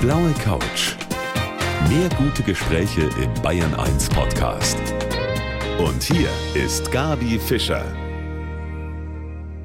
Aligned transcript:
blaue 0.00 0.32
Couch. 0.42 0.96
Mehr 1.90 2.08
gute 2.16 2.42
Gespräche 2.42 3.02
im 3.22 3.42
Bayern 3.42 3.74
1 3.74 4.08
Podcast. 4.08 4.78
Und 5.78 6.02
hier 6.02 6.30
ist 6.54 6.90
Gabi 6.90 7.38
Fischer. 7.38 7.84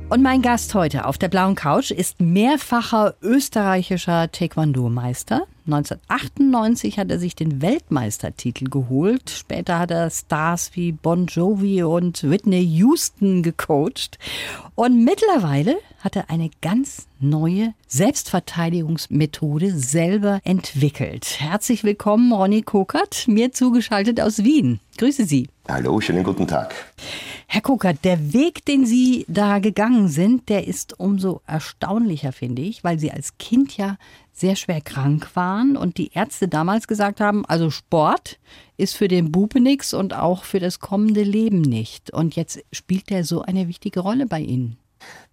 Und 0.10 0.22
mein 0.22 0.42
Gast 0.42 0.76
heute 0.76 1.06
auf 1.06 1.18
der 1.18 1.30
blauen 1.30 1.56
Couch 1.56 1.92
ist 1.92 2.20
mehrfacher 2.20 3.16
österreichischer 3.22 4.30
Taekwondo-Meister. 4.30 5.48
1998 5.68 7.00
hat 7.00 7.10
er 7.12 7.18
sich 7.18 7.36
den 7.36 7.62
Weltmeistertitel 7.62 8.66
geholt. 8.66 9.30
Später 9.30 9.80
hat 9.80 9.92
er 9.92 10.10
Stars 10.10 10.72
wie 10.74 10.92
Bon 10.92 11.28
Jovi 11.28 11.82
und 11.84 12.30
Whitney 12.30 12.62
Houston 12.62 13.42
gecoacht. 13.42 14.20
Und 14.76 15.06
mittlerweile 15.06 15.78
hat 16.06 16.16
er 16.16 16.30
eine 16.30 16.52
ganz 16.62 17.08
neue 17.20 17.74
Selbstverteidigungsmethode 17.88 19.72
selber 19.72 20.40
entwickelt. 20.44 21.38
Herzlich 21.40 21.84
willkommen, 21.84 22.32
Ronny 22.32 22.62
Kokert, 22.62 23.28
mir 23.28 23.52
zugeschaltet 23.52 24.22
aus 24.22 24.44
Wien. 24.44 24.80
Grüße 25.00 25.26
Sie. 25.26 25.50
Hallo, 25.68 26.00
schönen 26.00 26.24
guten 26.24 26.48
Tag. 26.48 26.76
Herr 27.48 27.62
Kokert, 27.62 28.06
der 28.06 28.34
Weg, 28.34 28.64
den 28.66 28.86
Sie 28.86 29.26
da 29.28 29.58
gegangen 29.58 30.08
sind, 30.08 30.48
der 30.48 30.68
ist 30.68 31.00
umso 31.00 31.42
erstaunlicher, 31.48 32.32
finde 32.32 32.62
ich, 32.62 32.84
weil 32.84 33.00
Sie 33.00 33.12
als 33.12 33.40
Kind 33.40 33.76
ja 33.76 33.98
sehr 34.32 34.56
schwer 34.56 34.82
krank 34.82 35.32
waren 35.34 35.76
und 35.76 35.98
die 35.98 36.12
Ärzte 36.14 36.48
damals 36.48 36.88
gesagt 36.88 37.20
haben, 37.20 37.46
also 37.46 37.72
Sport 37.72 38.38
ist 38.78 38.96
für 38.96 39.08
den 39.08 39.32
Bube 39.32 39.60
nix 39.60 39.96
und 39.96 40.14
auch 40.14 40.44
für 40.44 40.60
das 40.60 40.80
kommende 40.80 41.24
Leben 41.24 41.62
nicht. 41.62 42.12
Und 42.12 42.36
jetzt 42.36 42.64
spielt 42.72 43.10
der 43.10 43.24
so 43.24 43.42
eine 43.42 43.68
wichtige 43.68 44.02
Rolle 44.02 44.28
bei 44.28 44.42
Ihnen. 44.42 44.78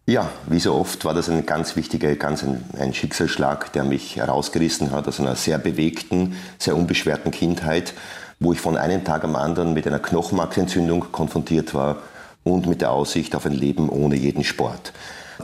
Ja, 0.05 0.29
wie 0.48 0.59
so 0.59 0.74
oft 0.74 1.05
war 1.05 1.15
das 1.15 1.29
ein 1.29 1.47
ganz 1.47 1.77
wichtiger, 1.77 2.12
ganz 2.16 2.42
ein, 2.42 2.65
ein 2.77 2.92
Schicksalsschlag, 2.92 3.73
der 3.73 3.84
mich 3.84 4.16
herausgerissen 4.16 4.91
hat 4.91 5.06
aus 5.06 5.20
einer 5.20 5.37
sehr 5.37 5.59
bewegten, 5.59 6.34
sehr 6.59 6.77
unbeschwerten 6.77 7.31
Kindheit, 7.31 7.94
wo 8.41 8.53
ich 8.53 8.61
von 8.61 8.77
einem 8.77 9.05
Tag 9.05 9.22
am 9.22 9.36
anderen 9.36 9.75
mit 9.75 9.86
einer 9.86 10.00
Knochenmarksentzündung 10.00 11.12
konfrontiert 11.12 11.72
war 11.72 11.98
und 12.42 12.67
mit 12.67 12.81
der 12.81 12.91
Aussicht 12.91 13.36
auf 13.36 13.47
ein 13.47 13.53
Leben 13.53 13.89
ohne 13.89 14.17
jeden 14.17 14.42
Sport. 14.42 14.92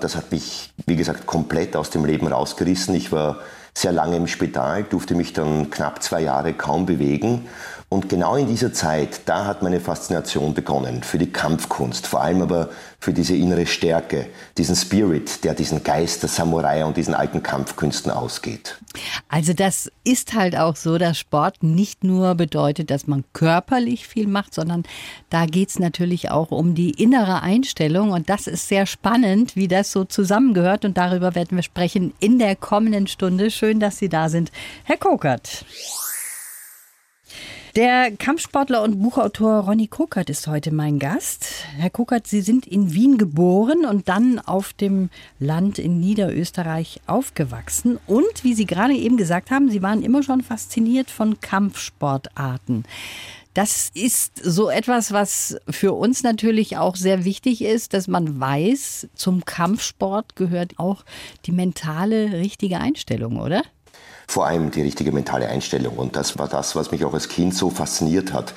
Das 0.00 0.16
hat 0.16 0.32
mich, 0.32 0.72
wie 0.86 0.96
gesagt, 0.96 1.26
komplett 1.26 1.76
aus 1.76 1.90
dem 1.90 2.04
Leben 2.04 2.26
rausgerissen. 2.26 2.96
Ich 2.96 3.12
war 3.12 3.38
sehr 3.74 3.92
lange 3.92 4.16
im 4.16 4.26
Spital, 4.26 4.82
durfte 4.82 5.14
mich 5.14 5.34
dann 5.34 5.70
knapp 5.70 6.02
zwei 6.02 6.20
Jahre 6.20 6.52
kaum 6.52 6.84
bewegen 6.84 7.46
und 7.90 8.10
genau 8.10 8.36
in 8.36 8.46
dieser 8.46 8.74
Zeit, 8.74 9.22
da 9.24 9.46
hat 9.46 9.62
meine 9.62 9.80
Faszination 9.80 10.52
begonnen 10.52 11.02
für 11.02 11.16
die 11.16 11.32
Kampfkunst, 11.32 12.06
vor 12.06 12.20
allem 12.20 12.42
aber 12.42 12.68
für 13.00 13.14
diese 13.14 13.34
innere 13.34 13.66
Stärke, 13.66 14.26
diesen 14.58 14.76
Spirit, 14.76 15.42
der 15.42 15.54
diesen 15.54 15.82
Geist 15.82 16.22
der 16.22 16.28
Samurai 16.28 16.84
und 16.84 16.98
diesen 16.98 17.14
alten 17.14 17.42
Kampfkünsten 17.42 18.12
ausgeht. 18.12 18.78
Also 19.30 19.54
das 19.54 19.90
ist 20.04 20.34
halt 20.34 20.54
auch 20.54 20.76
so, 20.76 20.98
dass 20.98 21.16
Sport 21.16 21.62
nicht 21.62 22.04
nur 22.04 22.34
bedeutet, 22.34 22.90
dass 22.90 23.06
man 23.06 23.24
körperlich 23.32 24.06
viel 24.06 24.26
macht, 24.26 24.52
sondern 24.52 24.82
da 25.30 25.46
geht 25.46 25.70
es 25.70 25.78
natürlich 25.78 26.30
auch 26.30 26.50
um 26.50 26.74
die 26.74 26.90
innere 26.90 27.40
Einstellung 27.40 28.10
und 28.10 28.28
das 28.28 28.48
ist 28.48 28.68
sehr 28.68 28.84
spannend, 28.84 29.56
wie 29.56 29.68
das 29.68 29.92
so 29.92 30.04
zusammengehört 30.04 30.84
und 30.84 30.98
darüber 30.98 31.34
werden 31.34 31.56
wir 31.56 31.62
sprechen 31.62 32.12
in 32.20 32.38
der 32.38 32.54
kommenden 32.54 33.06
Stunde. 33.06 33.50
Schön, 33.50 33.80
dass 33.80 33.96
Sie 33.96 34.10
da 34.10 34.28
sind, 34.28 34.52
Herr 34.84 34.98
Kokert. 34.98 35.64
Der 37.78 38.10
Kampfsportler 38.10 38.82
und 38.82 39.00
Buchautor 39.00 39.60
Ronny 39.60 39.86
Kokert 39.86 40.30
ist 40.30 40.48
heute 40.48 40.74
mein 40.74 40.98
Gast. 40.98 41.64
Herr 41.76 41.90
Kokert, 41.90 42.26
Sie 42.26 42.40
sind 42.40 42.66
in 42.66 42.92
Wien 42.92 43.18
geboren 43.18 43.84
und 43.84 44.08
dann 44.08 44.40
auf 44.40 44.72
dem 44.72 45.10
Land 45.38 45.78
in 45.78 46.00
Niederösterreich 46.00 47.00
aufgewachsen. 47.06 48.00
Und 48.08 48.42
wie 48.42 48.54
Sie 48.54 48.66
gerade 48.66 48.94
eben 48.94 49.16
gesagt 49.16 49.52
haben, 49.52 49.70
Sie 49.70 49.80
waren 49.80 50.02
immer 50.02 50.24
schon 50.24 50.40
fasziniert 50.40 51.08
von 51.08 51.40
Kampfsportarten. 51.40 52.82
Das 53.54 53.90
ist 53.94 54.44
so 54.44 54.70
etwas, 54.70 55.12
was 55.12 55.56
für 55.70 55.92
uns 55.92 56.24
natürlich 56.24 56.78
auch 56.78 56.96
sehr 56.96 57.24
wichtig 57.24 57.62
ist, 57.62 57.94
dass 57.94 58.08
man 58.08 58.40
weiß, 58.40 59.06
zum 59.14 59.44
Kampfsport 59.44 60.34
gehört 60.34 60.80
auch 60.80 61.04
die 61.46 61.52
mentale 61.52 62.32
richtige 62.32 62.80
Einstellung, 62.80 63.38
oder? 63.38 63.62
Vor 64.28 64.46
allem 64.46 64.70
die 64.70 64.82
richtige 64.82 65.10
mentale 65.10 65.48
Einstellung. 65.48 65.96
Und 65.96 66.14
das 66.14 66.38
war 66.38 66.48
das, 66.48 66.76
was 66.76 66.92
mich 66.92 67.04
auch 67.06 67.14
als 67.14 67.28
Kind 67.28 67.54
so 67.54 67.70
fasziniert 67.70 68.34
hat. 68.34 68.52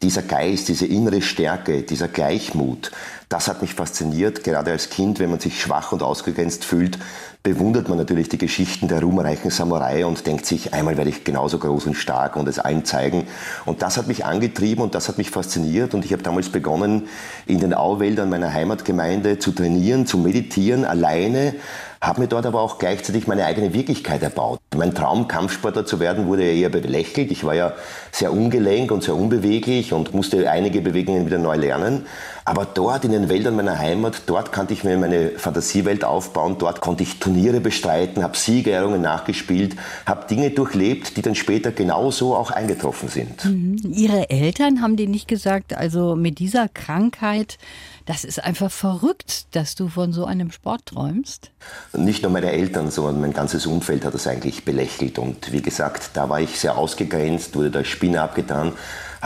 Dieser 0.00 0.22
Geist, 0.22 0.68
diese 0.68 0.86
innere 0.86 1.20
Stärke, 1.20 1.82
dieser 1.82 2.06
Gleichmut, 2.06 2.92
das 3.28 3.48
hat 3.48 3.60
mich 3.60 3.74
fasziniert. 3.74 4.44
Gerade 4.44 4.70
als 4.70 4.88
Kind, 4.88 5.18
wenn 5.18 5.30
man 5.30 5.40
sich 5.40 5.60
schwach 5.60 5.90
und 5.90 6.04
ausgegrenzt 6.04 6.64
fühlt, 6.64 6.98
bewundert 7.42 7.88
man 7.88 7.98
natürlich 7.98 8.28
die 8.28 8.38
Geschichten 8.38 8.86
der 8.86 9.02
ruhmreichen 9.02 9.50
Samurai 9.50 10.06
und 10.06 10.28
denkt 10.28 10.46
sich, 10.46 10.72
einmal 10.72 10.96
werde 10.96 11.10
ich 11.10 11.24
genauso 11.24 11.58
groß 11.58 11.86
und 11.86 11.94
stark 11.94 12.36
und 12.36 12.46
es 12.46 12.60
allen 12.60 12.84
zeigen. 12.84 13.26
Und 13.64 13.82
das 13.82 13.96
hat 13.96 14.06
mich 14.06 14.24
angetrieben 14.24 14.84
und 14.84 14.94
das 14.94 15.08
hat 15.08 15.18
mich 15.18 15.30
fasziniert. 15.30 15.92
Und 15.92 16.04
ich 16.04 16.12
habe 16.12 16.22
damals 16.22 16.50
begonnen, 16.50 17.08
in 17.46 17.58
den 17.58 17.74
Auwäldern 17.74 18.30
meiner 18.30 18.52
Heimatgemeinde 18.52 19.40
zu 19.40 19.50
trainieren, 19.50 20.06
zu 20.06 20.18
meditieren, 20.18 20.84
alleine 20.84 21.56
habe 22.00 22.20
mir 22.20 22.28
dort 22.28 22.46
aber 22.46 22.60
auch 22.60 22.78
gleichzeitig 22.78 23.26
meine 23.26 23.44
eigene 23.44 23.72
Wirklichkeit 23.72 24.22
erbaut. 24.22 24.60
Mein 24.76 24.94
Traum, 24.94 25.28
Kampfsportler 25.28 25.86
zu 25.86 26.00
werden, 26.00 26.26
wurde 26.26 26.44
eher 26.44 26.68
belächelt. 26.68 27.30
Ich 27.30 27.44
war 27.44 27.54
ja 27.54 27.72
sehr 28.12 28.32
ungelenk 28.32 28.90
und 28.90 29.02
sehr 29.02 29.16
unbeweglich 29.16 29.92
und 29.92 30.14
musste 30.14 30.50
einige 30.50 30.80
Bewegungen 30.80 31.26
wieder 31.26 31.38
neu 31.38 31.56
lernen. 31.56 32.06
Aber 32.44 32.64
dort 32.64 33.04
in 33.04 33.10
den 33.10 33.28
Wäldern 33.28 33.56
meiner 33.56 33.76
Heimat, 33.78 34.22
dort 34.26 34.52
konnte 34.52 34.72
ich 34.72 34.84
mir 34.84 34.96
meine 34.96 35.30
Fantasiewelt 35.30 36.04
aufbauen, 36.04 36.56
dort 36.58 36.80
konnte 36.80 37.02
ich 37.02 37.18
Turniere 37.18 37.58
bestreiten, 37.58 38.22
habe 38.22 38.36
Siegerehrungen 38.36 39.02
nachgespielt, 39.02 39.74
habe 40.06 40.28
Dinge 40.28 40.50
durchlebt, 40.50 41.16
die 41.16 41.22
dann 41.22 41.34
später 41.34 41.72
genauso 41.72 42.36
auch 42.36 42.52
eingetroffen 42.52 43.08
sind. 43.08 43.44
Mhm. 43.44 43.78
Ihre 43.92 44.30
Eltern 44.30 44.80
haben 44.80 44.96
die 44.96 45.08
nicht 45.08 45.26
gesagt, 45.26 45.76
also 45.76 46.14
mit 46.14 46.38
dieser 46.38 46.68
Krankheit 46.68 47.58
das 48.06 48.24
ist 48.24 48.42
einfach 48.42 48.70
verrückt, 48.70 49.54
dass 49.54 49.74
du 49.74 49.88
von 49.88 50.12
so 50.12 50.24
einem 50.24 50.52
Sport 50.52 50.86
träumst. 50.86 51.50
Nicht 51.92 52.22
nur 52.22 52.30
meine 52.30 52.52
Eltern, 52.52 52.90
sondern 52.90 53.20
mein 53.20 53.32
ganzes 53.32 53.66
Umfeld 53.66 54.04
hat 54.04 54.14
das 54.14 54.26
eigentlich 54.26 54.64
belächelt. 54.64 55.18
Und 55.18 55.52
wie 55.52 55.60
gesagt, 55.60 56.10
da 56.14 56.28
war 56.28 56.40
ich 56.40 56.58
sehr 56.58 56.78
ausgegrenzt, 56.78 57.56
wurde 57.56 57.70
da 57.70 57.84
Spinne 57.84 58.22
abgetan 58.22 58.72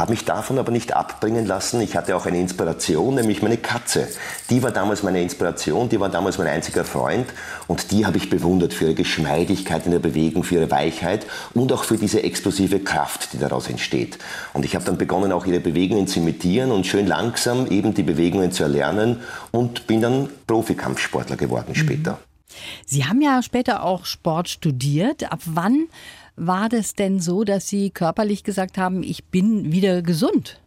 habe 0.00 0.12
mich 0.12 0.24
davon 0.24 0.58
aber 0.58 0.72
nicht 0.72 0.94
abbringen 0.94 1.46
lassen. 1.46 1.80
Ich 1.80 1.96
hatte 1.96 2.16
auch 2.16 2.26
eine 2.26 2.38
Inspiration, 2.38 3.14
nämlich 3.14 3.42
meine 3.42 3.58
Katze. 3.58 4.08
Die 4.48 4.62
war 4.62 4.70
damals 4.70 5.02
meine 5.02 5.22
Inspiration, 5.22 5.88
die 5.88 6.00
war 6.00 6.08
damals 6.08 6.38
mein 6.38 6.46
einziger 6.46 6.84
Freund 6.84 7.26
und 7.66 7.92
die 7.92 8.06
habe 8.06 8.16
ich 8.16 8.30
bewundert 8.30 8.72
für 8.72 8.86
ihre 8.86 8.94
Geschmeidigkeit 8.94 9.84
in 9.84 9.92
der 9.92 9.98
Bewegung, 9.98 10.42
für 10.42 10.56
ihre 10.56 10.70
Weichheit 10.70 11.26
und 11.54 11.72
auch 11.72 11.84
für 11.84 11.98
diese 11.98 12.22
explosive 12.22 12.80
Kraft, 12.80 13.34
die 13.34 13.38
daraus 13.38 13.68
entsteht. 13.68 14.18
Und 14.54 14.64
ich 14.64 14.74
habe 14.74 14.84
dann 14.84 14.96
begonnen, 14.96 15.32
auch 15.32 15.44
ihre 15.44 15.60
Bewegungen 15.60 16.06
zu 16.06 16.20
imitieren 16.20 16.72
und 16.72 16.86
schön 16.86 17.06
langsam 17.06 17.66
eben 17.66 17.92
die 17.92 18.02
Bewegungen 18.02 18.52
zu 18.52 18.62
erlernen 18.62 19.20
und 19.50 19.86
bin 19.86 20.00
dann 20.00 20.30
Profikampfsportler 20.46 21.36
geworden 21.36 21.74
später. 21.74 22.18
Sie 22.86 23.04
haben 23.04 23.20
ja 23.20 23.42
später 23.42 23.84
auch 23.84 24.04
Sport 24.04 24.48
studiert. 24.48 25.30
Ab 25.30 25.40
wann 25.44 25.88
war 26.40 26.68
das 26.68 26.94
denn 26.94 27.20
so, 27.20 27.44
dass 27.44 27.68
Sie 27.68 27.90
körperlich 27.90 28.44
gesagt 28.44 28.78
haben, 28.78 29.02
ich 29.02 29.24
bin 29.26 29.72
wieder 29.72 30.00
gesund? 30.02 30.58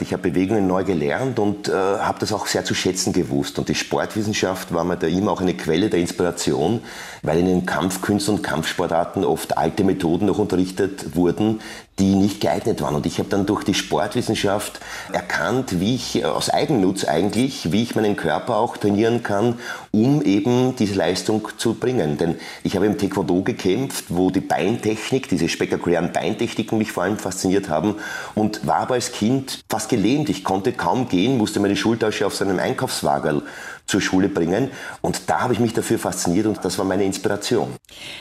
Ich 0.00 0.12
habe 0.12 0.30
Bewegungen 0.30 0.66
neu 0.66 0.84
gelernt 0.84 1.38
und 1.38 1.68
äh, 1.68 1.72
habe 1.72 2.18
das 2.18 2.32
auch 2.32 2.46
sehr 2.46 2.64
zu 2.64 2.74
schätzen 2.74 3.12
gewusst. 3.12 3.58
Und 3.58 3.68
die 3.68 3.74
Sportwissenschaft 3.74 4.72
war 4.72 4.84
mir 4.84 4.96
da 4.96 5.06
immer 5.06 5.32
auch 5.32 5.42
eine 5.42 5.54
Quelle 5.54 5.90
der 5.90 6.00
Inspiration, 6.00 6.80
weil 7.22 7.38
in 7.40 7.46
den 7.46 7.66
Kampfkünsten 7.66 8.36
und 8.36 8.42
Kampfsportarten 8.42 9.22
oft 9.22 9.58
alte 9.58 9.84
Methoden 9.84 10.26
noch 10.26 10.38
unterrichtet 10.38 11.14
wurden, 11.14 11.60
die 11.98 12.14
nicht 12.14 12.40
geeignet 12.40 12.80
waren. 12.80 12.94
Und 12.94 13.06
ich 13.06 13.18
habe 13.18 13.28
dann 13.28 13.46
durch 13.46 13.64
die 13.64 13.74
Sportwissenschaft 13.74 14.80
erkannt, 15.12 15.80
wie 15.80 15.94
ich 15.94 16.24
aus 16.24 16.50
Eigennutz 16.50 17.04
eigentlich, 17.04 17.70
wie 17.70 17.82
ich 17.82 17.94
meinen 17.94 18.16
Körper 18.16 18.56
auch 18.56 18.76
trainieren 18.76 19.22
kann, 19.22 19.58
um 19.90 20.22
eben 20.22 20.74
diese 20.76 20.94
Leistung 20.94 21.48
zu 21.58 21.74
bringen. 21.74 22.18
Denn 22.18 22.36
ich 22.64 22.76
habe 22.76 22.86
im 22.86 22.98
Taekwondo 22.98 23.42
gekämpft, 23.42 24.06
wo 24.08 24.30
die 24.30 24.40
Beintechnik, 24.40 25.28
diese 25.28 25.48
spektakulären 25.48 26.12
Beintechniken 26.12 26.78
mich 26.78 26.92
vor 26.92 27.04
allem 27.04 27.18
fasziniert 27.18 27.68
haben 27.68 27.96
und 28.34 28.66
war 28.66 28.76
aber 28.76 28.94
als 28.94 29.12
Kind 29.12 29.62
fast 29.68 29.88
gelähmt. 29.88 30.28
Ich 30.28 30.44
konnte 30.44 30.72
kaum 30.72 31.08
gehen, 31.08 31.38
musste 31.38 31.60
meine 31.60 31.76
Schultasche 31.76 32.26
auf 32.26 32.34
seinem 32.34 32.58
Einkaufswagen 32.58 33.42
zur 33.86 34.00
Schule 34.00 34.28
bringen. 34.28 34.70
Und 35.00 35.28
da 35.28 35.40
habe 35.40 35.52
ich 35.52 35.60
mich 35.60 35.72
dafür 35.72 35.98
fasziniert 35.98 36.46
und 36.46 36.64
das 36.64 36.78
war 36.78 36.84
meine 36.84 37.04
Inspiration. 37.04 37.74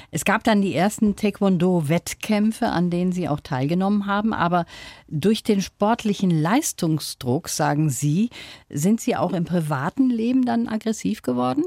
Es 0.10 0.26
gab 0.26 0.44
dann 0.44 0.62
die 0.62 0.76
ersten 0.76 1.16
Taekwondo-Wettkämpfe, 1.16 2.68
an 2.68 2.90
denen 2.90 3.12
Sie 3.12 3.30
auch 3.30 3.40
teilgenommen 3.40 3.71
haben. 4.06 4.34
Aber 4.34 4.66
durch 5.08 5.44
den 5.44 5.62
sportlichen 5.62 6.32
Leistungsdruck, 6.32 7.50
sagen 7.50 7.90
Sie, 7.90 8.30
sind 8.70 9.02
Sie 9.02 9.16
auch 9.16 9.34
im 9.34 9.46
privaten 9.46 10.10
Leben 10.10 10.46
dann 10.46 10.68
aggressiv 10.68 11.22
geworden? 11.22 11.64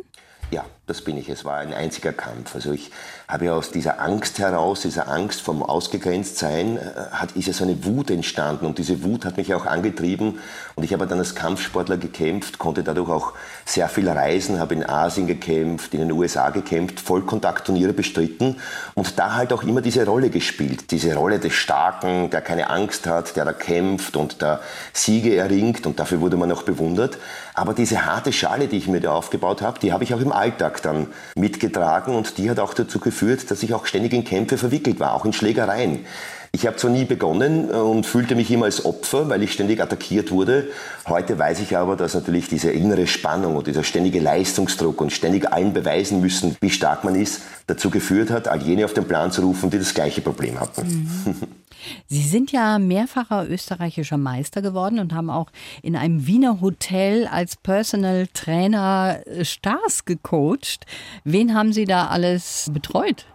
Ja, 0.50 0.64
das 0.86 1.00
bin 1.00 1.16
ich. 1.16 1.31
Es 1.31 1.46
war 1.46 1.56
ein 1.56 1.72
einziger 1.72 2.12
Kampf. 2.12 2.54
Also 2.54 2.72
ich 2.72 2.90
habe 3.26 3.46
ja 3.46 3.54
aus 3.54 3.70
dieser 3.70 4.00
Angst 4.02 4.38
heraus, 4.38 4.82
dieser 4.82 5.08
Angst 5.08 5.40
vom 5.40 5.62
Ausgegrenztsein, 5.62 6.76
äh, 6.76 6.81
hat, 7.10 7.32
ist 7.32 7.46
ja 7.46 7.54
so 7.54 7.64
eine 7.64 7.86
Wut 7.86 8.10
entstanden. 8.10 8.66
Und 8.66 8.76
diese 8.76 9.02
Wut 9.02 9.25
hat 9.25 9.38
mich 9.38 9.54
auch 9.54 9.64
angetrieben. 9.64 10.40
Und 10.75 10.84
ich 10.84 10.92
habe 10.92 11.06
dann 11.06 11.19
als 11.19 11.34
Kampfsportler 11.34 11.96
gekämpft, 11.96 12.58
konnte 12.58 12.82
dadurch 12.82 13.08
auch 13.08 13.32
sehr 13.64 13.88
viel 13.88 14.10
reisen, 14.10 14.60
habe 14.60 14.75
in 14.75 14.84
Asien 14.86 15.26
gekämpft, 15.26 15.94
in 15.94 16.00
den 16.00 16.12
USA 16.12 16.50
gekämpft, 16.50 17.00
Vollkontaktturniere 17.00 17.94
bestritten 17.94 18.56
und 18.94 19.19
da 19.19 19.34
halt 19.34 19.54
auch 19.54 19.62
immer 19.62 19.81
diese 19.81 20.04
Rolle 20.04 20.28
gespielt. 20.28 20.90
Diese 20.90 21.14
Rolle 21.14 21.38
des 21.38 21.54
Starken, 21.54 22.28
der 22.28 22.42
keine 22.42 22.69
Angst 22.69 23.06
hat, 23.06 23.36
der 23.36 23.46
da 23.46 23.54
kämpft 23.54 24.16
und 24.16 24.42
der 24.42 24.60
Siege 24.92 25.34
erringt. 25.36 25.86
Und 25.86 25.98
dafür 25.98 26.20
wurde 26.20 26.36
man 26.36 26.52
auch 26.52 26.64
bewundert. 26.64 27.16
Aber 27.54 27.72
diese 27.72 28.04
harte 28.04 28.32
Schale, 28.32 28.66
die 28.66 28.76
ich 28.76 28.88
mir 28.88 29.00
da 29.00 29.12
aufgebaut 29.12 29.62
habe, 29.62 29.78
die 29.78 29.92
habe 29.92 30.04
ich 30.04 30.12
auch 30.12 30.20
im 30.20 30.32
Alltag 30.32 30.73
dann 30.80 31.08
mitgetragen 31.36 32.14
und 32.14 32.38
die 32.38 32.50
hat 32.50 32.58
auch 32.58 32.74
dazu 32.74 32.98
geführt, 32.98 33.50
dass 33.50 33.62
ich 33.62 33.74
auch 33.74 33.86
ständig 33.86 34.12
in 34.12 34.24
Kämpfe 34.24 34.58
verwickelt 34.58 35.00
war, 35.00 35.14
auch 35.14 35.24
in 35.24 35.32
Schlägereien. 35.32 36.06
Ich 36.54 36.68
habe 36.68 36.76
zwar 36.76 36.92
nie 36.92 37.04
begonnen 37.04 37.68
äh, 37.68 37.72
und 37.72 38.06
fühlte 38.06 38.36
mich 38.36 38.48
immer 38.52 38.66
als 38.66 38.84
Opfer, 38.84 39.28
weil 39.28 39.42
ich 39.42 39.52
ständig 39.52 39.82
attackiert 39.82 40.30
wurde. 40.30 40.68
Heute 41.08 41.36
weiß 41.36 41.58
ich 41.58 41.76
aber, 41.76 41.96
dass 41.96 42.14
natürlich 42.14 42.46
diese 42.46 42.70
innere 42.70 43.08
Spannung 43.08 43.56
und 43.56 43.66
dieser 43.66 43.82
ständige 43.82 44.20
Leistungsdruck 44.20 45.00
und 45.00 45.12
ständig 45.12 45.52
allen 45.52 45.72
beweisen 45.72 46.20
müssen, 46.20 46.56
wie 46.60 46.70
stark 46.70 47.02
man 47.02 47.16
ist, 47.16 47.42
dazu 47.66 47.90
geführt 47.90 48.30
hat, 48.30 48.46
all 48.46 48.62
jene 48.62 48.84
auf 48.84 48.94
den 48.94 49.04
Plan 49.04 49.32
zu 49.32 49.42
rufen, 49.42 49.70
die 49.70 49.80
das 49.80 49.94
gleiche 49.94 50.20
Problem 50.20 50.60
hatten. 50.60 50.86
Mhm. 51.24 51.34
Sie 52.06 52.22
sind 52.22 52.52
ja 52.52 52.78
mehrfacher 52.78 53.48
österreichischer 53.48 54.19
Meister 54.19 54.62
geworden 54.62 54.98
und 54.98 55.12
haben 55.12 55.31
auch 55.31 55.50
in 55.82 55.96
einem 55.96 56.26
Wiener 56.26 56.60
Hotel 56.60 57.26
als 57.26 57.56
Personal 57.56 58.26
Trainer 58.32 59.20
äh, 59.26 59.44
Stars 59.44 60.04
gecoacht. 60.04 60.86
Wen 61.25 61.54
haben 61.54 61.72
Sie 61.72 61.84
da 61.84 62.08
alles 62.08 62.70
betreut? 62.72 63.26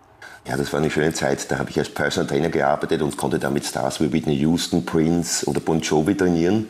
Ja, 0.47 0.57
das 0.57 0.73
war 0.73 0.79
eine 0.79 0.89
schöne 0.89 1.13
Zeit. 1.13 1.51
Da 1.51 1.59
habe 1.59 1.69
ich 1.69 1.77
als 1.77 1.89
Personal 1.89 2.27
Trainer 2.27 2.49
gearbeitet 2.49 3.01
und 3.01 3.17
konnte 3.17 3.39
damit 3.39 3.65
Stars 3.65 4.01
wie 4.01 4.11
Whitney 4.11 4.35
Houston, 4.37 4.85
Prince 4.85 5.45
oder 5.45 5.59
Bon 5.59 5.79
Jovi 5.79 6.15
trainieren. 6.15 6.69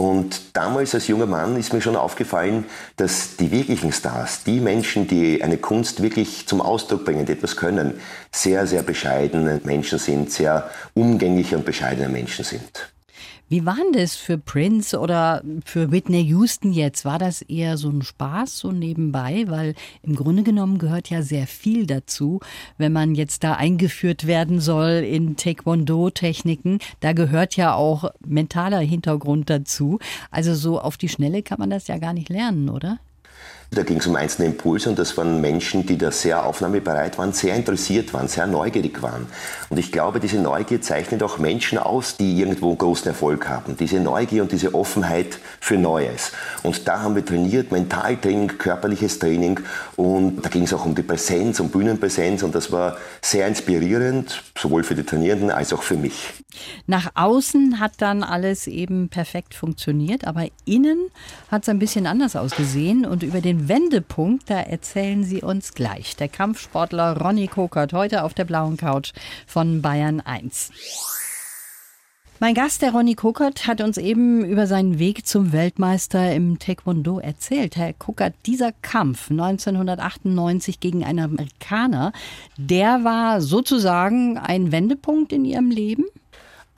Und 0.00 0.56
damals 0.56 0.94
als 0.94 1.08
junger 1.08 1.26
Mann 1.26 1.56
ist 1.56 1.72
mir 1.72 1.80
schon 1.80 1.96
aufgefallen, 1.96 2.66
dass 2.96 3.36
die 3.36 3.50
wirklichen 3.50 3.90
Stars, 3.90 4.44
die 4.44 4.60
Menschen, 4.60 5.08
die 5.08 5.42
eine 5.42 5.58
Kunst 5.58 6.02
wirklich 6.02 6.46
zum 6.46 6.60
Ausdruck 6.60 7.04
bringen, 7.04 7.26
die 7.26 7.32
etwas 7.32 7.56
können, 7.56 8.00
sehr, 8.30 8.68
sehr 8.68 8.84
bescheidene 8.84 9.60
Menschen 9.64 9.98
sind, 9.98 10.30
sehr 10.30 10.70
umgängliche 10.94 11.56
und 11.56 11.64
bescheidene 11.64 12.08
Menschen 12.08 12.44
sind. 12.44 12.92
Wie 13.50 13.64
war 13.64 13.76
denn 13.76 13.98
das 13.98 14.14
für 14.14 14.36
Prince 14.36 14.98
oder 14.98 15.42
für 15.64 15.90
Whitney 15.90 16.20
Houston 16.24 16.70
jetzt? 16.70 17.06
War 17.06 17.18
das 17.18 17.40
eher 17.40 17.78
so 17.78 17.88
ein 17.88 18.02
Spaß, 18.02 18.58
so 18.58 18.72
nebenbei? 18.72 19.44
Weil 19.48 19.74
im 20.02 20.14
Grunde 20.14 20.42
genommen 20.42 20.76
gehört 20.76 21.08
ja 21.08 21.22
sehr 21.22 21.46
viel 21.46 21.86
dazu, 21.86 22.40
wenn 22.76 22.92
man 22.92 23.14
jetzt 23.14 23.44
da 23.44 23.54
eingeführt 23.54 24.26
werden 24.26 24.60
soll 24.60 24.90
in 24.90 25.36
Taekwondo-Techniken. 25.36 26.78
Da 27.00 27.14
gehört 27.14 27.56
ja 27.56 27.74
auch 27.74 28.10
mentaler 28.26 28.80
Hintergrund 28.80 29.48
dazu. 29.48 29.98
Also 30.30 30.54
so 30.54 30.78
auf 30.78 30.98
die 30.98 31.08
Schnelle 31.08 31.42
kann 31.42 31.58
man 31.58 31.70
das 31.70 31.88
ja 31.88 31.96
gar 31.96 32.12
nicht 32.12 32.28
lernen, 32.28 32.68
oder? 32.68 32.98
Da 33.70 33.82
ging 33.82 33.98
es 33.98 34.06
um 34.06 34.16
einzelne 34.16 34.48
Impulse 34.48 34.88
und 34.88 34.98
das 34.98 35.16
waren 35.18 35.42
Menschen, 35.42 35.84
die 35.84 35.98
da 35.98 36.10
sehr 36.10 36.46
aufnahmebereit 36.46 37.18
waren, 37.18 37.34
sehr 37.34 37.54
interessiert 37.54 38.14
waren, 38.14 38.26
sehr 38.26 38.46
neugierig 38.46 39.02
waren. 39.02 39.26
Und 39.68 39.76
ich 39.76 39.92
glaube, 39.92 40.20
diese 40.20 40.38
Neugier 40.38 40.80
zeichnet 40.80 41.22
auch 41.22 41.38
Menschen 41.38 41.76
aus, 41.76 42.16
die 42.16 42.38
irgendwo 42.40 42.70
einen 42.70 42.78
großen 42.78 43.08
Erfolg 43.08 43.46
haben. 43.46 43.76
Diese 43.76 44.00
Neugier 44.00 44.42
und 44.42 44.52
diese 44.52 44.74
Offenheit 44.74 45.38
für 45.60 45.76
Neues. 45.76 46.32
Und 46.62 46.88
da 46.88 47.02
haben 47.02 47.14
wir 47.14 47.24
trainiert, 47.24 47.70
Mentaltraining, 47.70 48.56
körperliches 48.56 49.18
Training 49.18 49.60
und 49.96 50.42
da 50.42 50.48
ging 50.48 50.62
es 50.62 50.72
auch 50.72 50.86
um 50.86 50.94
die 50.94 51.02
Präsenz, 51.02 51.60
um 51.60 51.68
Bühnenpräsenz 51.68 52.42
und 52.42 52.54
das 52.54 52.72
war 52.72 52.96
sehr 53.20 53.46
inspirierend, 53.46 54.42
sowohl 54.56 54.82
für 54.82 54.94
die 54.94 55.04
Trainierenden 55.04 55.50
als 55.50 55.74
auch 55.74 55.82
für 55.82 55.96
mich. 55.96 56.32
Nach 56.86 57.10
außen 57.14 57.80
hat 57.80 57.92
dann 57.98 58.22
alles 58.22 58.66
eben 58.66 59.10
perfekt 59.10 59.54
funktioniert, 59.54 60.26
aber 60.26 60.46
innen 60.64 60.98
hat 61.50 61.62
es 61.62 61.68
ein 61.68 61.78
bisschen 61.78 62.06
anders 62.06 62.34
ausgesehen 62.34 63.04
und 63.04 63.22
über 63.22 63.40
den 63.40 63.57
Wendepunkt, 63.66 64.50
da 64.50 64.60
erzählen 64.60 65.24
Sie 65.24 65.42
uns 65.42 65.74
gleich. 65.74 66.14
Der 66.14 66.28
Kampfsportler 66.28 67.16
Ronny 67.20 67.48
Kokert 67.48 67.92
heute 67.92 68.22
auf 68.22 68.34
der 68.34 68.44
blauen 68.44 68.76
Couch 68.76 69.12
von 69.46 69.82
Bayern 69.82 70.20
1. 70.20 70.70
Mein 72.40 72.54
Gast, 72.54 72.82
der 72.82 72.92
Ronny 72.92 73.16
Kokert, 73.16 73.66
hat 73.66 73.80
uns 73.80 73.98
eben 73.98 74.44
über 74.44 74.68
seinen 74.68 75.00
Weg 75.00 75.26
zum 75.26 75.50
Weltmeister 75.50 76.32
im 76.32 76.60
Taekwondo 76.60 77.18
erzählt. 77.18 77.74
Herr 77.74 77.92
Kokert, 77.94 78.34
dieser 78.46 78.70
Kampf 78.80 79.28
1998 79.32 80.78
gegen 80.78 81.04
einen 81.04 81.18
Amerikaner, 81.18 82.12
der 82.56 83.02
war 83.02 83.40
sozusagen 83.40 84.38
ein 84.38 84.70
Wendepunkt 84.70 85.32
in 85.32 85.44
Ihrem 85.44 85.70
Leben? 85.70 86.04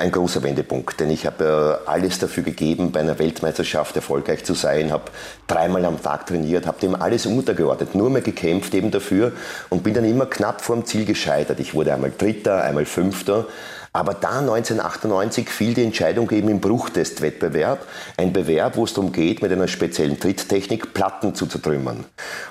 Ein 0.00 0.10
großer 0.10 0.42
Wendepunkt, 0.42 0.98
denn 0.98 1.10
ich 1.10 1.26
habe 1.26 1.80
äh, 1.86 1.88
alles 1.88 2.18
dafür 2.18 2.42
gegeben, 2.42 2.90
bei 2.90 3.00
einer 3.00 3.18
Weltmeisterschaft 3.18 3.94
erfolgreich 3.96 4.44
zu 4.44 4.54
sein, 4.54 4.90
habe 4.90 5.04
dreimal 5.46 5.84
am 5.84 6.02
Tag 6.02 6.26
trainiert, 6.26 6.66
habe 6.66 6.80
dem 6.80 6.94
alles 6.94 7.26
untergeordnet, 7.26 7.94
nur 7.94 8.08
mehr 8.08 8.22
gekämpft 8.22 8.74
eben 8.74 8.90
dafür 8.90 9.32
und 9.68 9.82
bin 9.82 9.94
dann 9.94 10.04
immer 10.04 10.26
knapp 10.26 10.62
vor 10.62 10.76
dem 10.76 10.86
Ziel 10.86 11.04
gescheitert. 11.04 11.60
Ich 11.60 11.74
wurde 11.74 11.92
einmal 11.92 12.12
Dritter, 12.16 12.64
einmal 12.64 12.86
Fünfter. 12.86 13.46
Aber 13.92 14.14
da 14.14 14.38
1998 14.38 15.50
fiel 15.50 15.74
die 15.74 15.82
Entscheidung 15.82 16.30
eben 16.30 16.48
im 16.48 16.60
Bruchtestwettbewerb, 16.60 17.84
ein 18.16 18.32
Bewerb, 18.32 18.76
wo 18.76 18.84
es 18.84 18.94
darum 18.94 19.10
geht, 19.10 19.42
mit 19.42 19.50
einer 19.50 19.66
speziellen 19.66 20.20
Tritttechnik 20.20 20.94
Platten 20.94 21.34
zu 21.34 21.46
zertrümmern. 21.46 22.04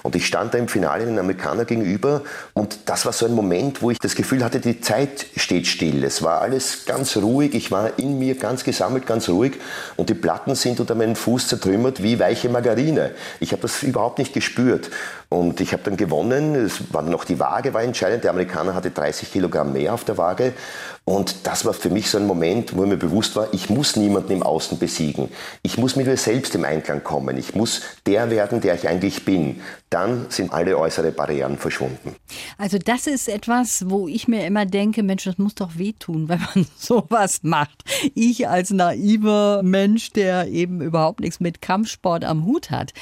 Und 0.03 0.17
ich 0.17 0.25
stand 0.25 0.53
da 0.53 0.57
im 0.57 0.67
Finale 0.67 1.05
den 1.05 1.17
Amerikaner 1.17 1.63
gegenüber 1.63 2.23
und 2.53 2.79
das 2.87 3.05
war 3.05 3.13
so 3.13 3.25
ein 3.25 3.33
Moment, 3.33 3.81
wo 3.81 3.89
ich 3.89 3.99
das 3.99 4.15
Gefühl 4.15 4.43
hatte, 4.43 4.59
die 4.59 4.81
Zeit 4.81 5.27
steht 5.37 5.67
still. 5.67 6.03
Es 6.03 6.21
war 6.23 6.41
alles 6.41 6.85
ganz 6.85 7.15
ruhig, 7.15 7.55
ich 7.55 7.71
war 7.71 7.97
in 7.97 8.19
mir 8.19 8.35
ganz 8.35 8.65
gesammelt, 8.65 9.07
ganz 9.07 9.29
ruhig 9.29 9.53
und 9.95 10.09
die 10.09 10.15
Platten 10.15 10.55
sind 10.55 10.81
unter 10.81 10.95
meinem 10.95 11.15
Fuß 11.15 11.47
zertrümmert 11.47 12.03
wie 12.03 12.19
weiche 12.19 12.49
Margarine. 12.49 13.11
Ich 13.39 13.53
habe 13.53 13.61
das 13.61 13.81
überhaupt 13.81 14.19
nicht 14.19 14.33
gespürt. 14.33 14.89
Und 15.31 15.61
ich 15.61 15.73
habe 15.73 15.83
dann 15.83 15.95
gewonnen. 15.95 16.55
Es 16.55 16.91
war 16.91 17.03
noch 17.03 17.23
die 17.23 17.39
Waage 17.39 17.75
war 17.75 17.83
entscheidend. 17.83 18.23
Der 18.23 18.31
Amerikaner 18.31 18.73
hatte 18.73 18.89
30 18.89 19.31
Kilogramm 19.31 19.73
mehr 19.73 19.93
auf 19.93 20.03
der 20.03 20.17
Waage. 20.17 20.53
Und 21.09 21.47
das 21.47 21.65
war 21.65 21.73
für 21.73 21.89
mich 21.89 22.07
so 22.07 22.19
ein 22.19 22.27
Moment, 22.27 22.77
wo 22.77 22.85
mir 22.85 22.95
bewusst 22.95 23.35
war, 23.35 23.51
ich 23.51 23.67
muss 23.71 23.95
niemanden 23.95 24.31
im 24.31 24.43
Außen 24.43 24.77
besiegen. 24.77 25.29
Ich 25.63 25.79
muss 25.79 25.95
mit 25.95 26.05
mir 26.05 26.17
selbst 26.17 26.53
im 26.53 26.63
Einklang 26.63 27.03
kommen. 27.03 27.35
Ich 27.35 27.55
muss 27.55 27.81
der 28.05 28.29
werden, 28.29 28.61
der 28.61 28.75
ich 28.75 28.87
eigentlich 28.87 29.25
bin. 29.25 29.59
Dann 29.89 30.27
sind 30.29 30.53
alle 30.53 30.77
äußere 30.77 31.11
Barrieren 31.11 31.57
verschwunden. 31.57 32.15
Also 32.59 32.77
das 32.77 33.07
ist 33.07 33.27
etwas, 33.27 33.89
wo 33.89 34.07
ich 34.07 34.27
mir 34.27 34.45
immer 34.45 34.67
denke, 34.67 35.01
Mensch, 35.01 35.23
das 35.23 35.39
muss 35.39 35.55
doch 35.55 35.79
wehtun, 35.79 36.29
wenn 36.29 36.41
man 36.53 36.67
sowas 36.77 37.39
macht. 37.41 37.83
Ich 38.13 38.47
als 38.47 38.69
naiver 38.69 39.61
Mensch, 39.63 40.11
der 40.11 40.49
eben 40.49 40.79
überhaupt 40.79 41.21
nichts 41.21 41.39
mit 41.39 41.59
Kampfsport 41.59 42.23
am 42.23 42.45
Hut 42.45 42.69
hat. 42.69 42.93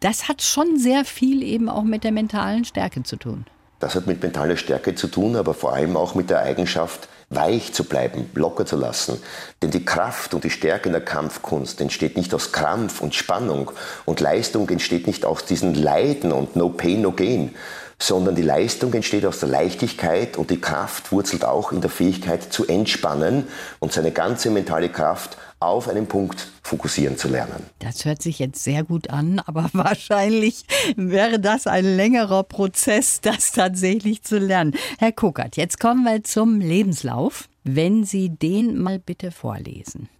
Das 0.00 0.26
hat 0.26 0.42
schon 0.42 0.76
sehr 0.76 1.04
viel 1.04 1.40
eben 1.44 1.68
auch 1.68 1.84
mit 1.84 2.02
der 2.02 2.10
mentalen 2.10 2.64
Stärke 2.64 3.04
zu 3.04 3.14
tun. 3.14 3.46
Das 3.78 3.94
hat 3.94 4.08
mit 4.08 4.22
mentaler 4.22 4.56
Stärke 4.56 4.96
zu 4.96 5.06
tun, 5.06 5.36
aber 5.36 5.54
vor 5.54 5.72
allem 5.72 5.96
auch 5.96 6.16
mit 6.16 6.30
der 6.30 6.40
Eigenschaft, 6.40 7.08
weich 7.34 7.72
zu 7.72 7.84
bleiben, 7.84 8.30
locker 8.34 8.66
zu 8.66 8.76
lassen. 8.76 9.22
Denn 9.62 9.70
die 9.70 9.84
Kraft 9.84 10.34
und 10.34 10.44
die 10.44 10.50
Stärke 10.50 10.88
in 10.88 10.92
der 10.92 11.04
Kampfkunst 11.04 11.80
entsteht 11.80 12.16
nicht 12.16 12.34
aus 12.34 12.52
Krampf 12.52 13.00
und 13.00 13.14
Spannung 13.14 13.70
und 14.04 14.20
Leistung 14.20 14.68
entsteht 14.68 15.06
nicht 15.06 15.24
aus 15.24 15.44
diesen 15.44 15.74
Leiden 15.74 16.32
und 16.32 16.56
no 16.56 16.68
pain, 16.68 17.02
no 17.02 17.12
gain, 17.12 17.54
sondern 17.98 18.34
die 18.34 18.42
Leistung 18.42 18.92
entsteht 18.92 19.26
aus 19.26 19.40
der 19.40 19.48
Leichtigkeit 19.48 20.36
und 20.36 20.50
die 20.50 20.60
Kraft 20.60 21.12
wurzelt 21.12 21.44
auch 21.44 21.72
in 21.72 21.80
der 21.80 21.90
Fähigkeit 21.90 22.52
zu 22.52 22.66
entspannen 22.66 23.46
und 23.80 23.92
seine 23.92 24.12
ganze 24.12 24.50
mentale 24.50 24.88
Kraft 24.88 25.36
auf 25.60 25.88
einen 25.88 26.06
Punkt 26.06 26.48
fokussieren 26.62 27.16
zu 27.16 27.28
lernen. 27.28 27.64
Das 27.78 28.04
hört 28.04 28.22
sich 28.22 28.38
jetzt 28.38 28.62
sehr 28.62 28.84
gut 28.84 29.10
an, 29.10 29.40
aber 29.44 29.70
wahrscheinlich 29.72 30.64
wäre 30.96 31.40
das 31.40 31.66
ein 31.66 31.84
längerer 31.84 32.42
Prozess, 32.42 33.20
das 33.20 33.52
tatsächlich 33.52 34.22
zu 34.22 34.38
lernen. 34.38 34.74
Herr 34.98 35.12
Kuckert, 35.12 35.56
jetzt 35.56 35.80
kommen 35.80 36.04
wir 36.04 36.22
zum 36.24 36.60
Lebenslauf. 36.60 37.48
Wenn 37.66 38.04
Sie 38.04 38.28
den 38.28 38.78
mal 38.78 38.98
bitte 38.98 39.30
vorlesen. 39.30 40.10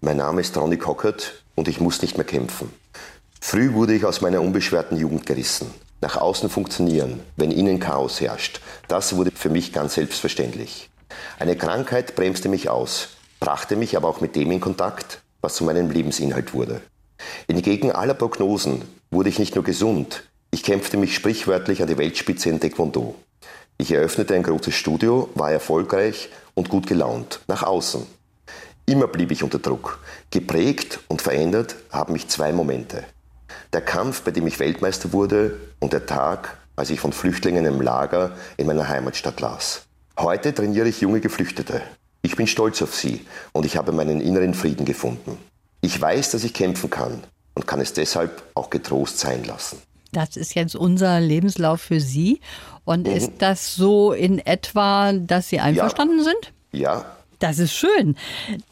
Mein 0.00 0.16
Name 0.16 0.40
ist 0.40 0.56
Ronny 0.56 0.78
Cockert 0.78 1.44
und 1.54 1.68
ich 1.68 1.80
muss 1.80 2.00
nicht 2.00 2.16
mehr 2.16 2.26
kämpfen. 2.26 2.70
Früh 3.40 3.74
wurde 3.74 3.94
ich 3.94 4.06
aus 4.06 4.22
meiner 4.22 4.40
unbeschwerten 4.40 4.96
Jugend 4.96 5.26
gerissen. 5.26 5.66
Nach 6.00 6.16
außen 6.16 6.50
funktionieren, 6.50 7.20
wenn 7.36 7.50
innen 7.50 7.80
Chaos 7.80 8.20
herrscht, 8.20 8.60
das 8.88 9.16
wurde 9.16 9.30
für 9.30 9.50
mich 9.50 9.72
ganz 9.72 9.94
selbstverständlich. 9.94 10.90
Eine 11.38 11.56
Krankheit 11.56 12.14
bremste 12.14 12.48
mich 12.48 12.68
aus, 12.68 13.08
brachte 13.40 13.76
mich 13.76 13.96
aber 13.96 14.08
auch 14.08 14.20
mit 14.20 14.36
dem 14.36 14.50
in 14.50 14.60
Kontakt, 14.60 15.22
was 15.40 15.54
zu 15.54 15.64
meinem 15.64 15.90
Lebensinhalt 15.90 16.54
wurde. 16.54 16.80
Entgegen 17.46 17.92
aller 17.92 18.14
Prognosen 18.14 18.82
wurde 19.10 19.28
ich 19.28 19.38
nicht 19.38 19.54
nur 19.54 19.64
gesund, 19.64 20.24
ich 20.54 20.62
kämpfte 20.62 20.96
mich 20.96 21.16
sprichwörtlich 21.16 21.82
an 21.82 21.88
die 21.88 21.98
Weltspitze 21.98 22.48
in 22.48 22.60
Taekwondo. 22.60 23.16
Ich 23.76 23.90
eröffnete 23.90 24.36
ein 24.36 24.44
großes 24.44 24.72
Studio, 24.72 25.28
war 25.34 25.50
erfolgreich 25.50 26.28
und 26.54 26.68
gut 26.68 26.86
gelaunt, 26.86 27.40
nach 27.48 27.64
außen. 27.64 28.06
Immer 28.86 29.08
blieb 29.08 29.32
ich 29.32 29.42
unter 29.42 29.58
Druck. 29.58 29.98
Geprägt 30.30 31.00
und 31.08 31.22
verändert 31.22 31.74
haben 31.90 32.12
mich 32.12 32.28
zwei 32.28 32.52
Momente. 32.52 33.02
Der 33.74 33.80
Kampf, 33.80 34.22
bei 34.22 34.30
dem 34.30 34.46
ich 34.46 34.60
Weltmeister 34.60 35.12
wurde 35.12 35.58
und 35.80 35.92
der 35.92 36.06
Tag, 36.06 36.58
als 36.76 36.90
ich 36.90 37.00
von 37.00 37.12
Flüchtlingen 37.12 37.66
im 37.66 37.80
Lager 37.80 38.36
in 38.56 38.68
meiner 38.68 38.88
Heimatstadt 38.88 39.40
las. 39.40 39.82
Heute 40.16 40.54
trainiere 40.54 40.86
ich 40.86 41.00
junge 41.00 41.18
Geflüchtete. 41.18 41.82
Ich 42.22 42.36
bin 42.36 42.46
stolz 42.46 42.80
auf 42.82 42.94
sie 42.94 43.26
und 43.50 43.66
ich 43.66 43.76
habe 43.76 43.90
meinen 43.90 44.20
inneren 44.20 44.54
Frieden 44.54 44.84
gefunden. 44.84 45.38
Ich 45.80 46.00
weiß, 46.00 46.30
dass 46.30 46.44
ich 46.44 46.54
kämpfen 46.54 46.88
kann 46.88 47.24
und 47.54 47.66
kann 47.66 47.80
es 47.80 47.92
deshalb 47.92 48.44
auch 48.54 48.70
getrost 48.70 49.18
sein 49.18 49.42
lassen. 49.42 49.82
Das 50.12 50.36
ist 50.36 50.54
jetzt 50.54 50.76
unser 50.76 51.18
Lebenslauf 51.18 51.80
für 51.80 51.98
Sie. 51.98 52.40
Und 52.84 53.08
mhm. 53.08 53.12
ist 53.12 53.32
das 53.38 53.74
so 53.74 54.12
in 54.12 54.38
etwa, 54.38 55.12
dass 55.14 55.48
Sie 55.48 55.58
einverstanden 55.58 56.18
ja. 56.18 56.24
sind? 56.24 56.52
Ja. 56.70 57.13
Das 57.38 57.58
ist 57.58 57.72
schön. 57.72 58.16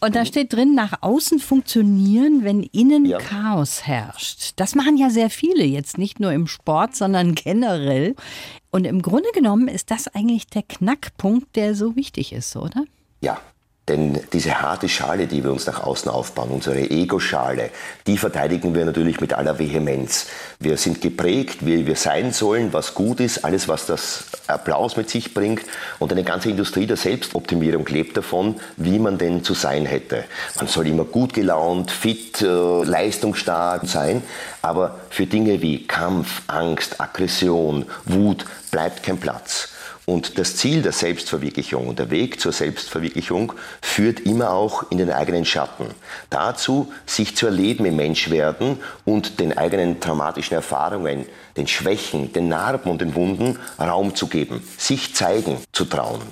Und 0.00 0.14
da 0.14 0.25
steht 0.25 0.52
drin, 0.52 0.75
nach 0.75 1.02
außen 1.02 1.38
funktionieren, 1.38 2.45
wenn 2.45 2.62
innen 2.62 3.04
ja. 3.04 3.19
Chaos 3.19 3.87
herrscht. 3.87 4.52
Das 4.57 4.75
machen 4.75 4.97
ja 4.97 5.11
sehr 5.11 5.31
viele, 5.31 5.64
jetzt 5.64 5.99
nicht 5.99 6.21
nur 6.21 6.33
im 6.33 6.47
Sport, 6.47 6.97
sondern 6.97 7.35
generell. 7.35 8.14
Und 8.71 8.85
im 8.85 9.02
Grunde 9.02 9.28
genommen 9.35 9.69
ist 9.69 9.90
das 9.90 10.09
eigentlich 10.09 10.47
der 10.47 10.62
Knackpunkt, 10.62 11.57
der 11.57 11.75
so 11.75 11.97
wichtig 11.97 12.33
ist, 12.33 12.57
oder? 12.57 12.85
Ja, 13.21 13.38
denn 13.88 14.20
diese 14.32 14.62
harte 14.62 14.88
Schale, 14.88 15.26
die 15.26 15.42
wir 15.42 15.50
uns 15.50 15.66
nach 15.66 15.82
außen 15.82 16.08
aufbauen, 16.08 16.50
unsere 16.50 16.88
Ego-Schale, 16.88 17.70
die 18.06 18.16
verteidigen 18.16 18.76
wir 18.76 18.84
natürlich 18.84 19.20
mit 19.20 19.32
aller 19.34 19.58
Vehemenz. 19.58 20.28
Wir 20.60 20.76
sind 20.76 21.00
geprägt, 21.00 21.66
wie 21.66 21.84
wir 21.84 21.96
sein 21.96 22.32
sollen, 22.32 22.72
was 22.72 22.94
gut 22.94 23.18
ist, 23.18 23.44
alles, 23.44 23.66
was 23.66 23.86
das 23.86 24.24
Applaus 24.46 24.96
mit 24.96 25.10
sich 25.10 25.34
bringt. 25.34 25.62
Und 25.98 26.12
eine 26.12 26.22
ganze 26.22 26.48
Industrie 26.48 26.86
der 26.86 26.96
Selbstoptimierung 26.96 27.84
lebt 27.86 28.16
davon, 28.16 28.60
wie 28.76 29.00
man 29.00 29.18
denn 29.18 29.42
zu 29.42 29.54
sein 29.54 29.84
hätte. 29.84 30.24
Man 30.56 30.68
soll 30.68 30.86
immer 30.86 31.04
gut 31.04 31.34
gelaunt, 31.34 31.90
fit, 31.90 32.40
äh, 32.40 32.84
leistungsstark 32.84 33.88
sein. 33.88 34.22
Aber 34.62 35.00
für 35.10 35.26
Dinge 35.26 35.60
wie 35.60 35.88
Kampf, 35.88 36.42
Angst, 36.46 37.00
Aggression, 37.00 37.86
Wut 38.04 38.44
bleibt 38.70 39.02
kein 39.02 39.18
Platz. 39.18 39.72
Und 40.04 40.38
das 40.38 40.56
Ziel 40.56 40.82
der 40.82 40.92
Selbstverwirklichung 40.92 41.87
und 41.87 41.99
der 41.99 42.11
Weg 42.11 42.40
zur 42.40 42.52
Selbstverwirklichung 42.52 43.52
führt 43.80 44.21
immer 44.21 44.50
auch 44.50 44.90
in 44.90 44.99
den 44.99 45.11
eigenen 45.11 45.44
Schatten. 45.44 45.87
Dazu, 46.28 46.92
sich 47.06 47.37
zu 47.37 47.47
erleben 47.47 47.85
im 47.85 47.97
Menschwerden 47.97 48.78
und 49.04 49.38
den 49.38 49.56
eigenen 49.56 50.00
traumatischen 50.00 50.56
Erfahrungen, 50.56 51.26
den 51.56 51.68
Schwächen, 51.68 52.32
den 52.32 52.49
Narben 52.49 52.90
und 52.90 53.00
den 53.00 53.14
Wunden 53.14 53.59
Raum 53.78 54.16
zu 54.16 54.26
geben, 54.26 54.66
sich 54.76 55.14
zeigen 55.14 55.59
zu 55.73 55.85
trauen, 55.85 56.23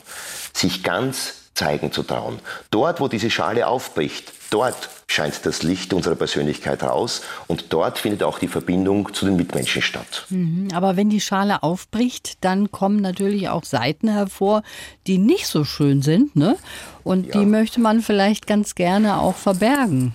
sich 0.53 0.83
ganz 0.83 1.40
zeigen 1.55 1.93
zu 1.93 2.03
trauen. 2.03 2.39
Dort, 2.71 3.01
wo 3.01 3.09
diese 3.09 3.31
Schale 3.31 3.67
aufbricht, 3.67 4.33
dort 4.51 4.89
scheint 5.07 5.45
das 5.45 5.63
Licht 5.63 5.93
unserer 5.93 6.15
Persönlichkeit 6.15 6.83
raus 6.83 7.23
und 7.49 7.73
dort 7.73 7.99
findet 7.99 8.23
auch 8.23 8.39
die 8.39 8.49
Verbindung 8.49 9.13
zu 9.13 9.27
den 9.27 9.37
Mitmenschen 9.37 9.83
statt. 9.83 10.27
Mhm, 10.31 10.69
aber 10.73 10.97
wenn 10.97 11.11
die 11.11 11.21
Schale 11.21 11.63
aufbricht, 11.63 12.45
dann 12.45 12.71
kommen 12.71 13.01
natürlich 13.01 13.49
auch 13.49 13.65
Seiten 13.65 14.09
hervor, 14.09 14.63
die 15.07 15.19
nicht 15.19 15.47
so 15.47 15.65
schön 15.65 16.03
sind, 16.03 16.37
ne? 16.37 16.57
Und 17.03 17.27
ja. 17.27 17.33
die 17.33 17.47
möchte 17.47 17.81
man 17.81 18.03
vielleicht 18.03 18.47
ganz 18.47 18.75
gerne 18.75 19.21
auch 19.21 19.37
verbergen. 19.37 20.15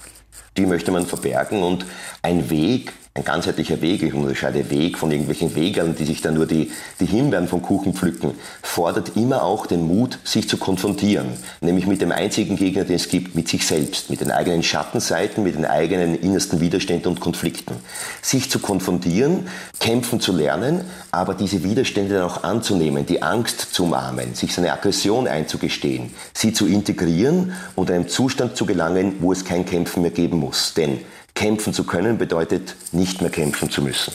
Die 0.58 0.66
möchte 0.66 0.92
man 0.92 1.06
verbergen 1.06 1.62
und 1.62 1.86
ein 2.22 2.50
Weg, 2.50 2.94
ein 3.18 3.24
ganzheitlicher 3.24 3.82
Weg, 3.82 4.04
ich 4.04 4.14
unterscheide 4.14 4.70
Weg 4.70 4.98
von 4.98 5.10
irgendwelchen 5.10 5.56
Wegern, 5.56 5.96
die 5.96 6.04
sich 6.04 6.22
dann 6.22 6.34
nur 6.34 6.46
die, 6.46 6.74
die 7.00 7.06
Himbeeren 7.06 7.48
vom 7.48 7.62
Kuchen 7.62 7.94
pflücken, 7.94 8.32
fordert 8.62 9.16
immer 9.16 9.44
auch 9.44 9.68
den 9.68 9.88
Mut, 9.88 10.20
sich 10.26 10.50
zu 10.50 10.58
konfrontieren. 10.58 11.28
Nämlich 11.62 11.88
mit 11.88 12.02
dem 12.02 12.12
einzigen 12.12 12.58
Gegner, 12.58 12.84
den 12.84 12.98
es 12.98 13.08
gibt, 13.08 13.34
mit 13.34 13.48
sich 13.48 13.66
selbst, 13.66 14.10
mit 14.10 14.20
den 14.20 14.32
eigenen 14.32 14.64
Schattenseiten, 14.64 15.46
mit 15.46 15.56
den 15.56 15.64
eigenen 15.64 16.20
innersten 16.20 16.60
Widerständen 16.60 17.10
und 17.10 17.22
Konflikten. 17.22 17.76
Sich 18.22 18.52
zu 18.52 18.60
konfrontieren, 18.60 19.48
kämpfen 19.80 20.20
zu 20.20 20.34
lernen, 20.34 20.82
aber 21.12 21.36
diese 21.36 21.64
Widerstände 21.64 22.16
dann 22.16 22.24
auch 22.24 22.44
anzunehmen, 22.44 23.06
die 23.06 23.22
Angst 23.22 23.62
zu 23.62 23.86
umarmen, 23.86 24.36
sich 24.36 24.54
seine 24.54 24.74
Aggression 24.74 25.30
einzugestehen, 25.30 26.12
sie 26.34 26.52
zu 26.52 26.68
integrieren 26.68 27.54
und 27.76 27.90
einem 27.90 28.10
Zustand 28.10 28.58
zu 28.58 28.66
gelangen, 28.66 29.16
wo 29.22 29.32
es 29.32 29.46
kein 29.46 29.66
Kämpfen 29.66 30.02
mehr 30.02 30.12
geben 30.12 30.40
muss. 30.40 30.74
Denn 30.74 31.00
Kämpfen 31.36 31.74
zu 31.74 31.84
können 31.84 32.18
bedeutet 32.18 32.76
nicht 32.92 33.22
mehr 33.22 33.30
kämpfen 33.30 33.70
zu 33.70 33.82
müssen. 33.82 34.14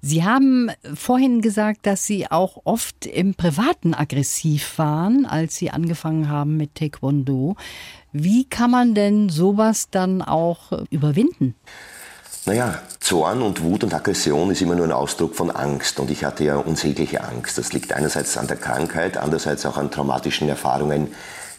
Sie 0.00 0.24
haben 0.24 0.70
vorhin 0.94 1.42
gesagt, 1.42 1.86
dass 1.86 2.04
Sie 2.04 2.30
auch 2.30 2.62
oft 2.64 3.06
im 3.06 3.34
Privaten 3.34 3.94
aggressiv 3.94 4.78
waren, 4.78 5.26
als 5.26 5.56
Sie 5.56 5.70
angefangen 5.70 6.28
haben 6.28 6.56
mit 6.56 6.74
Taekwondo. 6.74 7.56
Wie 8.12 8.44
kann 8.44 8.70
man 8.70 8.94
denn 8.94 9.28
sowas 9.28 9.88
dann 9.90 10.22
auch 10.22 10.72
überwinden? 10.90 11.54
Naja, 12.44 12.80
Zorn 12.98 13.40
und 13.42 13.62
Wut 13.62 13.84
und 13.84 13.94
Aggression 13.94 14.50
ist 14.50 14.60
immer 14.60 14.74
nur 14.74 14.86
ein 14.86 14.92
Ausdruck 14.92 15.36
von 15.36 15.52
Angst. 15.52 16.00
Und 16.00 16.10
ich 16.10 16.24
hatte 16.24 16.42
ja 16.42 16.56
unsägliche 16.56 17.22
Angst. 17.22 17.56
Das 17.56 17.72
liegt 17.72 17.92
einerseits 17.92 18.36
an 18.36 18.48
der 18.48 18.56
Krankheit, 18.56 19.16
andererseits 19.16 19.64
auch 19.64 19.76
an 19.76 19.92
traumatischen 19.92 20.48
Erfahrungen 20.48 21.14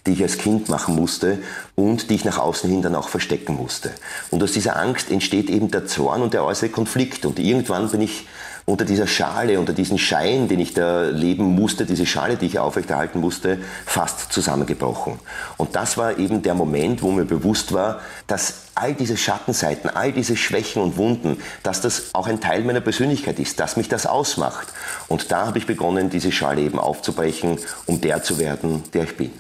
die 0.06 0.14
ich 0.14 0.24
als 0.24 0.38
Kind 0.38 0.70
machen 0.70 0.96
musste 0.96 1.40
und 1.76 2.10
die 2.10 2.16
ich 2.16 2.26
nach 2.26 2.38
außen 2.38 2.70
hin 2.70 2.82
dann 2.82 2.96
auch 2.96 3.08
verstecken 3.08 3.56
musste. 3.56 3.92
Und 4.32 4.44
aus 4.44 4.52
dieser 4.52 4.76
Angst 4.76 5.10
entsteht 5.10 5.50
eben 5.50 5.72
der 5.72 5.88
Zorn 5.88 6.22
und 6.22 6.34
der 6.34 6.44
äußere 6.44 6.70
Konflikt. 6.70 7.26
Und 7.26 7.40
irgendwann 7.40 7.90
bin 7.90 8.02
ich 8.02 8.28
unter 8.66 8.86
dieser 8.86 9.08
Schale, 9.08 9.60
unter 9.60 9.74
diesem 9.74 9.98
Schein, 9.98 10.48
den 10.48 10.60
ich 10.60 10.74
da 10.74 11.04
leben 11.04 11.44
musste, 11.44 11.86
diese 11.86 12.06
Schale, 12.06 12.38
die 12.38 12.46
ich 12.46 12.60
aufrechterhalten 12.60 13.20
musste, 13.20 13.60
fast 13.86 14.32
zusammengebrochen. 14.32 15.20
Und 15.58 15.76
das 15.76 15.98
war 15.98 16.18
eben 16.18 16.42
der 16.42 16.54
Moment, 16.54 17.02
wo 17.02 17.12
mir 17.12 17.26
bewusst 17.26 17.74
war, 17.74 18.00
dass 18.28 18.64
all 18.76 18.94
diese 18.94 19.18
Schattenseiten, 19.18 19.90
all 19.90 20.12
diese 20.14 20.38
Schwächen 20.38 20.82
und 20.82 20.98
Wunden, 20.98 21.38
dass 21.62 21.82
das 21.82 22.14
auch 22.14 22.28
ein 22.28 22.40
Teil 22.40 22.64
meiner 22.64 22.82
Persönlichkeit 22.82 23.40
ist, 23.40 23.60
dass 23.60 23.76
mich 23.76 23.90
das 23.90 24.06
ausmacht. 24.06 24.68
Und 25.08 25.32
da 25.32 25.48
habe 25.48 25.58
ich 25.58 25.68
begonnen, 25.68 26.10
diese 26.10 26.32
Schale 26.32 26.62
eben 26.62 26.80
aufzubrechen, 26.80 27.60
um 27.86 28.00
der 28.00 28.24
zu 28.24 28.40
werden, 28.40 28.84
der 28.94 29.04
ich 29.04 29.18
bin. 29.18 29.32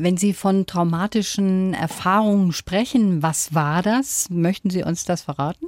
Wenn 0.00 0.16
Sie 0.16 0.32
von 0.32 0.64
traumatischen 0.64 1.74
Erfahrungen 1.74 2.52
sprechen, 2.52 3.20
was 3.20 3.52
war 3.52 3.82
das? 3.82 4.28
Möchten 4.30 4.70
Sie 4.70 4.84
uns 4.84 5.04
das 5.04 5.22
verraten? 5.22 5.66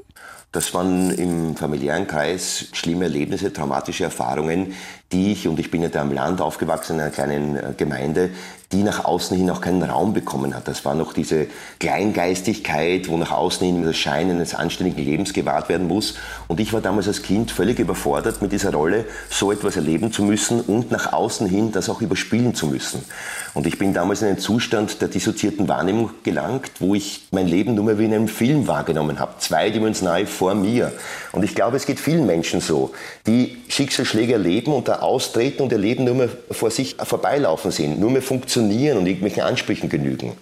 Das 0.53 0.73
waren 0.73 1.11
im 1.11 1.57
familiären 1.57 2.07
Kreis 2.07 2.69
schlimme 2.73 3.07
Erlebnisse, 3.07 3.53
traumatische 3.53 4.05
Erfahrungen, 4.05 4.75
die 5.11 5.33
ich, 5.33 5.49
und 5.49 5.59
ich 5.59 5.73
bin 5.73 5.83
ja 5.83 5.89
da 5.89 6.03
am 6.03 6.13
Land 6.13 6.41
aufgewachsen, 6.41 6.95
in 6.95 7.01
einer 7.01 7.11
kleinen 7.11 7.57
äh, 7.57 7.75
Gemeinde, 7.77 8.31
die 8.73 8.85
nach 8.85 9.05
außen 9.05 9.37
hin 9.37 9.50
auch 9.50 9.61
keinen 9.61 9.83
Raum 9.83 10.12
bekommen 10.12 10.55
hat. 10.55 10.69
Das 10.69 10.85
war 10.85 10.95
noch 10.95 11.12
diese 11.12 11.49
Kleingeistigkeit, 11.81 13.09
wo 13.09 13.17
nach 13.17 13.33
außen 13.33 13.67
hin 13.67 13.85
das 13.85 13.97
Schein 13.97 14.31
eines 14.31 14.55
anständigen 14.55 15.05
Lebens 15.05 15.33
gewahrt 15.33 15.69
werden 15.69 15.89
muss. 15.89 16.15
Und 16.47 16.61
ich 16.61 16.73
war 16.73 16.81
damals 16.81 17.09
als 17.09 17.23
Kind 17.23 17.50
völlig 17.50 17.81
überfordert 17.81 18.41
mit 18.41 18.53
dieser 18.53 18.73
Rolle, 18.73 19.07
so 19.29 19.50
etwas 19.50 19.75
erleben 19.75 20.12
zu 20.12 20.23
müssen 20.23 20.61
und 20.61 20.93
nach 20.93 21.12
außen 21.12 21.49
hin 21.49 21.73
das 21.73 21.89
auch 21.89 22.00
überspielen 22.00 22.55
zu 22.55 22.69
müssen. 22.69 23.05
Und 23.55 23.67
ich 23.67 23.77
bin 23.77 23.93
damals 23.93 24.23
in 24.23 24.29
einen 24.29 24.39
Zustand 24.39 25.03
der 25.03 25.09
dissoziierten 25.09 25.67
Wahrnehmung 25.67 26.11
gelangt, 26.23 26.71
wo 26.79 26.95
ich 26.95 27.27
mein 27.33 27.49
Leben 27.49 27.75
nur 27.75 27.87
mehr 27.87 27.99
wie 27.99 28.05
in 28.05 28.15
einem 28.15 28.29
Film 28.29 28.69
wahrgenommen 28.69 29.19
habe, 29.19 29.35
zweidimensional 29.39 30.27
vor 30.27 30.55
mir. 30.55 30.93
Und 31.33 31.43
ich 31.43 31.57
glaube, 31.57 31.77
es 31.77 31.87
geht 31.87 31.99
vielen 31.99 32.25
Menschen 32.25 32.61
so, 32.61 32.93
die 33.27 33.57
Schicksalsschläge 33.67 34.35
erleben 34.35 34.73
und 34.73 34.87
da 34.87 35.00
austreten 35.00 35.65
und 35.65 35.73
ihr 35.73 35.79
Leben 35.79 36.05
nur 36.05 36.15
mehr 36.15 36.29
vor 36.53 36.71
sich 36.71 36.95
vorbeilaufen 37.03 37.73
sehen, 37.73 37.99
nur 37.99 38.11
mehr 38.11 38.23
funktionieren 38.23 38.60
und 38.99 39.07
irgendwelchen 39.07 39.43
Ansprüchen 39.43 39.88
genügen. 39.88 40.33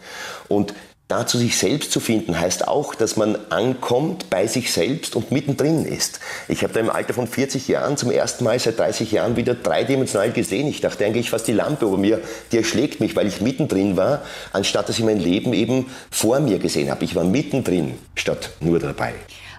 Und 0.48 0.74
dazu 1.08 1.38
sich 1.38 1.56
selbst 1.56 1.90
zu 1.90 2.00
finden, 2.00 2.38
heißt 2.38 2.68
auch, 2.68 2.94
dass 2.94 3.16
man 3.16 3.36
ankommt 3.48 4.28
bei 4.30 4.46
sich 4.46 4.72
selbst 4.72 5.16
und 5.16 5.32
mittendrin 5.32 5.84
ist. 5.84 6.20
Ich 6.48 6.62
habe 6.62 6.74
da 6.74 6.80
im 6.80 6.90
Alter 6.90 7.14
von 7.14 7.26
40 7.26 7.66
Jahren 7.66 7.96
zum 7.96 8.10
ersten 8.10 8.44
Mal 8.44 8.58
seit 8.58 8.78
30 8.78 9.10
Jahren 9.10 9.36
wieder 9.36 9.54
dreidimensional 9.54 10.32
gesehen. 10.32 10.68
Ich 10.68 10.82
dachte 10.82 11.06
eigentlich 11.06 11.30
fast 11.30 11.48
die 11.48 11.52
Lampe 11.52 11.86
über 11.86 11.96
mir, 11.96 12.20
die 12.52 12.58
erschlägt 12.58 13.00
mich, 13.00 13.16
weil 13.16 13.26
ich 13.26 13.40
mittendrin 13.40 13.96
war, 13.96 14.22
anstatt 14.52 14.88
dass 14.88 14.98
ich 14.98 15.04
mein 15.04 15.18
Leben 15.18 15.54
eben 15.54 15.86
vor 16.10 16.40
mir 16.40 16.58
gesehen 16.58 16.90
habe. 16.90 17.04
Ich 17.04 17.14
war 17.14 17.24
mittendrin 17.24 17.98
statt 18.14 18.50
nur 18.60 18.78
dabei. 18.78 19.14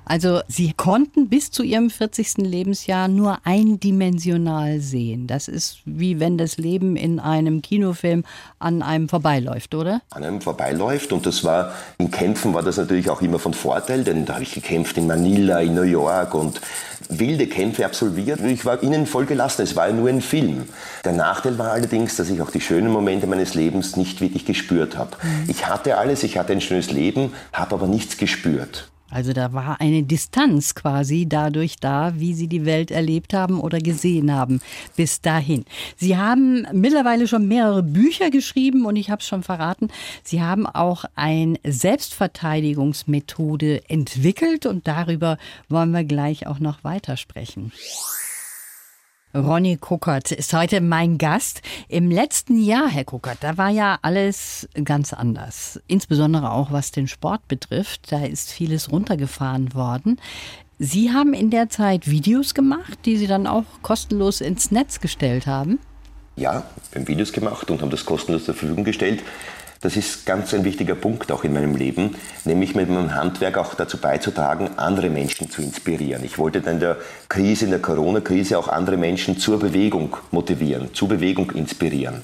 Also 0.10 0.42
Sie 0.48 0.74
konnten 0.74 1.30
bis 1.30 1.52
zu 1.52 1.62
Ihrem 1.62 1.92
40. 1.92 2.38
Lebensjahr 2.38 3.08
nur 3.08 3.38
eindimensional 3.44 4.80
sehen. 4.80 5.28
Das 5.28 5.48
ist 5.48 5.82
wie 5.86 6.20
wenn 6.20 6.36
das 6.36 6.58
Leben 6.58 6.96
in 6.96 7.20
einem 7.20 7.62
Kinofilm 7.62 8.24
an 8.58 8.82
einem 8.82 9.08
vorbeiläuft, 9.08 9.76
oder? 9.76 10.02
An 10.10 10.24
einem 10.24 10.42
vorbeiläuft 10.42 11.14
und 11.14 11.28
das 11.28 11.44
war, 11.44 11.74
im 12.00 12.10
Kämpfen 12.10 12.56
war 12.56 12.64
das 12.64 12.78
natürlich 12.78 13.12
auch 13.12 13.22
immer 13.22 13.38
von 13.38 13.54
Vorteil, 13.54 14.04
denn 14.04 14.26
da 14.26 14.34
habe 14.34 14.44
ich 14.44 14.52
gekämpft 14.52 14.98
in 14.98 15.06
Manila, 15.06 15.60
in 15.60 15.76
New 15.76 15.84
York 15.84 16.34
und 16.34 16.60
wilde 17.10 17.46
Kämpfe 17.46 17.86
absolviert. 17.86 18.40
Ich 18.42 18.66
war 18.66 18.82
ihnen 18.82 19.06
voll 19.06 19.28
gelassen, 19.28 19.62
es 19.62 19.76
war 19.76 19.90
ja 19.90 19.94
nur 19.94 20.10
ein 20.10 20.22
Film. 20.22 20.64
Der 21.06 21.14
Nachteil 21.14 21.60
war 21.60 21.72
allerdings, 21.74 22.16
dass 22.16 22.32
ich 22.32 22.42
auch 22.42 22.50
die 22.50 22.62
schönen 22.62 22.92
Momente 22.92 23.28
meines 23.28 23.54
Lebens 23.54 23.96
nicht 23.96 24.22
wirklich 24.22 24.44
gespürt 24.44 24.98
habe. 24.98 25.12
Mhm. 25.22 25.50
Ich 25.52 25.68
hatte 25.68 26.00
alles, 26.00 26.24
ich 26.24 26.40
hatte 26.40 26.54
ein 26.54 26.62
schönes 26.62 26.90
Leben, 26.90 27.32
habe 27.54 27.76
aber 27.76 27.86
nichts 27.86 28.18
gespürt. 28.18 28.90
Also 29.10 29.34
da 29.34 29.52
war 29.54 29.82
eine 29.82 30.04
Distanz 30.04 30.76
quasi 30.76 31.26
dadurch 31.28 31.78
da, 31.80 32.14
wie 32.16 32.34
Sie 32.34 32.48
die 32.48 32.66
Welt 32.66 32.92
erlebt 32.92 33.34
haben 33.34 33.60
oder 33.60 33.80
gesehen 33.80 34.32
haben 34.32 34.62
bis 34.96 35.20
dahin. 35.22 35.66
Sie 35.98 36.16
haben 36.18 36.68
mittlerweile 36.74 37.28
schon 37.28 37.48
mehrere 37.48 37.82
Bücher 37.84 38.30
geschrieben 38.30 38.86
und 38.86 38.96
ich 38.96 39.10
habe 39.10 39.22
es 39.22 39.28
schon 39.28 39.44
verraten, 39.44 39.90
Sie 40.24 40.42
haben 40.42 40.66
auch 40.68 41.06
eine 41.16 41.60
Selbstverteidigungsmethode 41.66 43.90
entwickelt 43.90 44.66
und 44.66 44.88
darüber 44.88 45.38
wollen 45.70 45.92
wir 45.92 46.04
gleich 46.04 46.48
auch 46.48 46.60
noch 46.60 46.84
weitersprechen. 46.84 47.72
Ronny 49.34 49.78
Kuckert 49.78 50.32
ist 50.32 50.54
heute 50.54 50.82
mein 50.82 51.20
Gast. 51.20 51.62
Im 51.88 52.10
letzten 52.10 52.60
Jahr, 52.60 52.90
Herr 52.90 53.04
Kuckert, 53.04 53.38
da 53.42 53.58
war 53.58 53.70
ja 53.70 54.00
alles 54.02 54.68
ganz 54.84 55.14
anders. 55.14 55.80
Insbesondere 55.86 56.52
auch 56.52 56.72
was 56.72 56.92
den 56.92 57.08
Sport 57.08 57.48
betrifft. 57.48 58.12
Da 58.12 58.26
ist 58.26 58.52
vieles 58.52 58.92
runtergefahren 58.92 59.76
worden. 59.76 60.20
Sie 60.80 61.12
haben 61.12 61.36
in 61.36 61.52
der 61.52 61.70
Zeit 61.70 62.10
Videos 62.10 62.56
gemacht, 62.56 62.98
die 63.06 63.18
Sie 63.18 63.28
dann 63.28 63.46
auch 63.46 63.66
kostenlos 63.84 64.42
ins 64.42 64.72
Netz 64.72 65.00
gestellt 65.00 65.46
haben? 65.46 65.78
Ja, 66.36 66.64
wir 66.92 67.02
haben 67.02 67.08
Videos 67.08 67.32
gemacht 67.32 67.70
und 67.70 67.82
haben 67.82 67.92
das 67.92 68.06
kostenlos 68.06 68.46
zur 68.46 68.56
Verfügung 68.56 68.84
gestellt. 68.84 69.22
Das 69.82 69.96
ist 69.96 70.26
ganz 70.26 70.54
ein 70.54 70.66
wichtiger 70.66 70.96
Punkt 70.96 71.32
auch 71.32 71.46
in 71.46 71.54
meinem 71.54 71.74
Leben, 71.74 72.16
nämlich 72.44 72.76
mit 72.76 72.90
meinem 72.90 73.16
Handwerk 73.16 73.58
auch 73.58 73.76
dazu 73.76 73.98
beizutragen, 73.98 74.72
andere 74.76 75.10
Menschen 75.10 75.50
zu 75.50 75.62
inspirieren. 75.62 76.26
Ich 76.26 76.38
wollte 76.38 76.60
dann 76.60 76.76
in 76.76 76.80
der 76.82 76.98
Krise, 77.30 77.64
in 77.64 77.72
der 77.72 77.80
Corona-Krise 77.80 78.60
auch 78.60 78.68
andere 78.68 78.98
Menschen 78.98 79.38
zur 79.38 79.58
Bewegung 79.58 80.18
motivieren, 80.32 80.94
zur 80.94 81.08
Bewegung 81.08 81.52
inspirieren. 81.52 82.24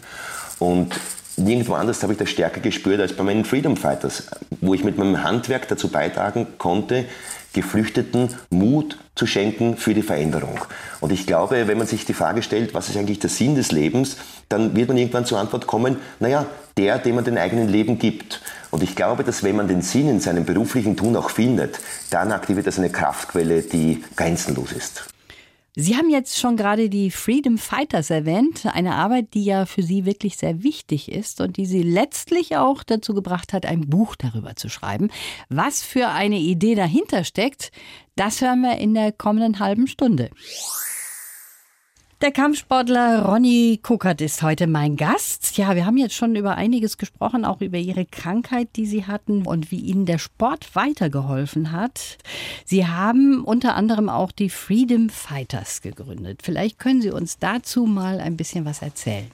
Und 0.59 0.99
nirgendwo 1.37 1.75
anders 1.75 2.03
habe 2.03 2.11
ich 2.11 2.19
das 2.19 2.29
stärker 2.29 2.59
gespürt 2.59 2.99
als 2.99 3.13
bei 3.13 3.23
meinen 3.23 3.45
Freedom 3.45 3.77
Fighters, 3.77 4.23
wo 4.59 4.73
ich 4.73 4.83
mit 4.83 4.97
meinem 4.97 5.23
Handwerk 5.23 5.69
dazu 5.69 5.87
beitragen 5.87 6.47
konnte, 6.57 7.05
Geflüchteten 7.55 8.35
Mut 8.49 8.97
zu 9.15 9.25
schenken 9.25 9.77
für 9.77 9.93
die 9.93 10.01
Veränderung. 10.01 10.59
Und 10.99 11.13
ich 11.13 11.25
glaube, 11.25 11.67
wenn 11.69 11.77
man 11.77 11.87
sich 11.87 12.03
die 12.03 12.13
Frage 12.13 12.43
stellt, 12.43 12.73
was 12.73 12.89
ist 12.89 12.97
eigentlich 12.97 13.19
der 13.19 13.29
Sinn 13.29 13.55
des 13.55 13.71
Lebens, 13.71 14.17
dann 14.49 14.75
wird 14.75 14.89
man 14.89 14.97
irgendwann 14.97 15.25
zur 15.25 15.39
Antwort 15.39 15.65
kommen, 15.65 15.97
naja, 16.19 16.45
der, 16.77 16.99
dem 16.99 17.15
man 17.15 17.23
den 17.23 17.37
eigenen 17.37 17.69
Leben 17.69 17.97
gibt. 17.97 18.41
Und 18.71 18.83
ich 18.83 18.95
glaube, 18.97 19.23
dass 19.23 19.41
wenn 19.41 19.55
man 19.55 19.69
den 19.69 19.81
Sinn 19.81 20.09
in 20.09 20.19
seinem 20.19 20.43
beruflichen 20.43 20.97
Tun 20.97 21.15
auch 21.15 21.29
findet, 21.29 21.79
dann 22.09 22.33
aktiviert 22.33 22.67
das 22.67 22.77
eine 22.77 22.89
Kraftquelle, 22.89 23.61
die 23.61 24.03
grenzenlos 24.17 24.73
ist. 24.73 25.14
Sie 25.77 25.97
haben 25.97 26.09
jetzt 26.09 26.39
schon 26.39 26.55
gerade 26.55 26.89
die 26.89 27.11
Freedom 27.11 27.57
Fighters 27.57 28.09
erwähnt, 28.09 28.65
eine 28.65 28.95
Arbeit, 28.95 29.33
die 29.33 29.43
ja 29.43 29.65
für 29.65 29.83
Sie 29.83 30.05
wirklich 30.05 30.37
sehr 30.37 30.63
wichtig 30.63 31.11
ist 31.11 31.41
und 31.41 31.57
die 31.57 31.65
Sie 31.65 31.83
letztlich 31.83 32.55
auch 32.55 32.81
dazu 32.81 33.13
gebracht 33.13 33.51
hat, 33.51 33.65
ein 33.65 33.89
Buch 33.89 34.15
darüber 34.15 34.55
zu 34.55 34.69
schreiben. 34.69 35.11
Was 35.49 35.83
für 35.83 36.07
eine 36.07 36.39
Idee 36.39 36.75
dahinter 36.75 37.25
steckt, 37.25 37.73
das 38.15 38.39
hören 38.39 38.61
wir 38.61 38.77
in 38.77 38.93
der 38.93 39.11
kommenden 39.11 39.59
halben 39.59 39.87
Stunde. 39.87 40.29
Der 42.25 42.31
Kampfsportler 42.31 43.23
Ronny 43.23 43.79
Kuckert 43.83 44.19
ist 44.19 44.41
heute 44.41 44.65
mein 44.65 44.95
Gast. 44.95 45.55
Ja, 45.57 45.75
wir 45.75 45.85
haben 45.85 45.97
jetzt 45.97 46.15
schon 46.15 46.35
über 46.35 46.55
einiges 46.55 46.97
gesprochen, 46.97 47.45
auch 47.45 47.61
über 47.61 47.77
Ihre 47.77 48.03
Krankheit, 48.03 48.69
die 48.77 48.87
Sie 48.87 49.05
hatten 49.05 49.45
und 49.45 49.69
wie 49.69 49.77
Ihnen 49.77 50.07
der 50.07 50.17
Sport 50.17 50.75
weitergeholfen 50.75 51.71
hat. 51.71 52.17
Sie 52.65 52.87
haben 52.87 53.43
unter 53.43 53.75
anderem 53.75 54.09
auch 54.09 54.31
die 54.31 54.49
Freedom 54.49 55.09
Fighters 55.09 55.83
gegründet. 55.83 56.39
Vielleicht 56.41 56.79
können 56.79 56.99
Sie 56.99 57.11
uns 57.11 57.37
dazu 57.37 57.85
mal 57.85 58.19
ein 58.19 58.37
bisschen 58.37 58.65
was 58.65 58.81
erzählen. 58.81 59.29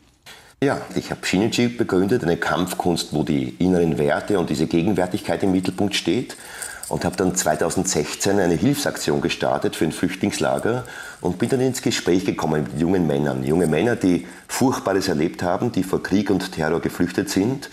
Ja, 0.61 0.81
ich 0.93 1.11
habe 1.11 1.25
Shinichi 1.25 1.69
begründet, 1.69 2.23
eine 2.23 2.35
Kampfkunst, 2.35 3.13
wo 3.13 3.23
die 3.23 3.55
inneren 3.59 3.97
Werte 3.99 4.37
und 4.37 4.49
diese 4.49 4.67
Gegenwärtigkeit 4.67 5.41
im 5.43 5.53
Mittelpunkt 5.53 5.95
steht 5.95 6.35
und 6.91 7.05
habe 7.05 7.15
dann 7.15 7.33
2016 7.33 8.37
eine 8.37 8.55
Hilfsaktion 8.55 9.21
gestartet 9.21 9.77
für 9.77 9.85
ein 9.85 9.93
Flüchtlingslager 9.93 10.83
und 11.21 11.39
bin 11.39 11.47
dann 11.47 11.61
ins 11.61 11.81
Gespräch 11.81 12.25
gekommen 12.25 12.63
mit 12.63 12.81
jungen 12.81 13.07
Männern. 13.07 13.45
Junge 13.45 13.67
Männer, 13.67 13.95
die 13.95 14.27
Furchtbares 14.49 15.07
erlebt 15.07 15.41
haben, 15.41 15.71
die 15.71 15.83
vor 15.83 16.03
Krieg 16.03 16.29
und 16.29 16.51
Terror 16.51 16.81
geflüchtet 16.81 17.29
sind 17.29 17.69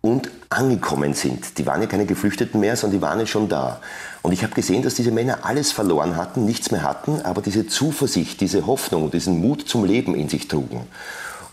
und 0.00 0.30
angekommen 0.48 1.12
sind. 1.12 1.58
Die 1.58 1.66
waren 1.66 1.82
ja 1.82 1.86
keine 1.86 2.06
Geflüchteten 2.06 2.58
mehr, 2.58 2.74
sondern 2.76 2.98
die 2.98 3.02
waren 3.02 3.20
ja 3.20 3.26
schon 3.26 3.50
da. 3.50 3.82
Und 4.22 4.32
ich 4.32 4.42
habe 4.42 4.54
gesehen, 4.54 4.82
dass 4.82 4.94
diese 4.94 5.10
Männer 5.10 5.40
alles 5.42 5.70
verloren 5.70 6.16
hatten, 6.16 6.46
nichts 6.46 6.70
mehr 6.70 6.82
hatten, 6.82 7.20
aber 7.20 7.42
diese 7.42 7.66
Zuversicht, 7.66 8.40
diese 8.40 8.66
Hoffnung 8.66 9.10
diesen 9.10 9.42
Mut 9.42 9.68
zum 9.68 9.84
Leben 9.84 10.14
in 10.14 10.30
sich 10.30 10.48
trugen. 10.48 10.86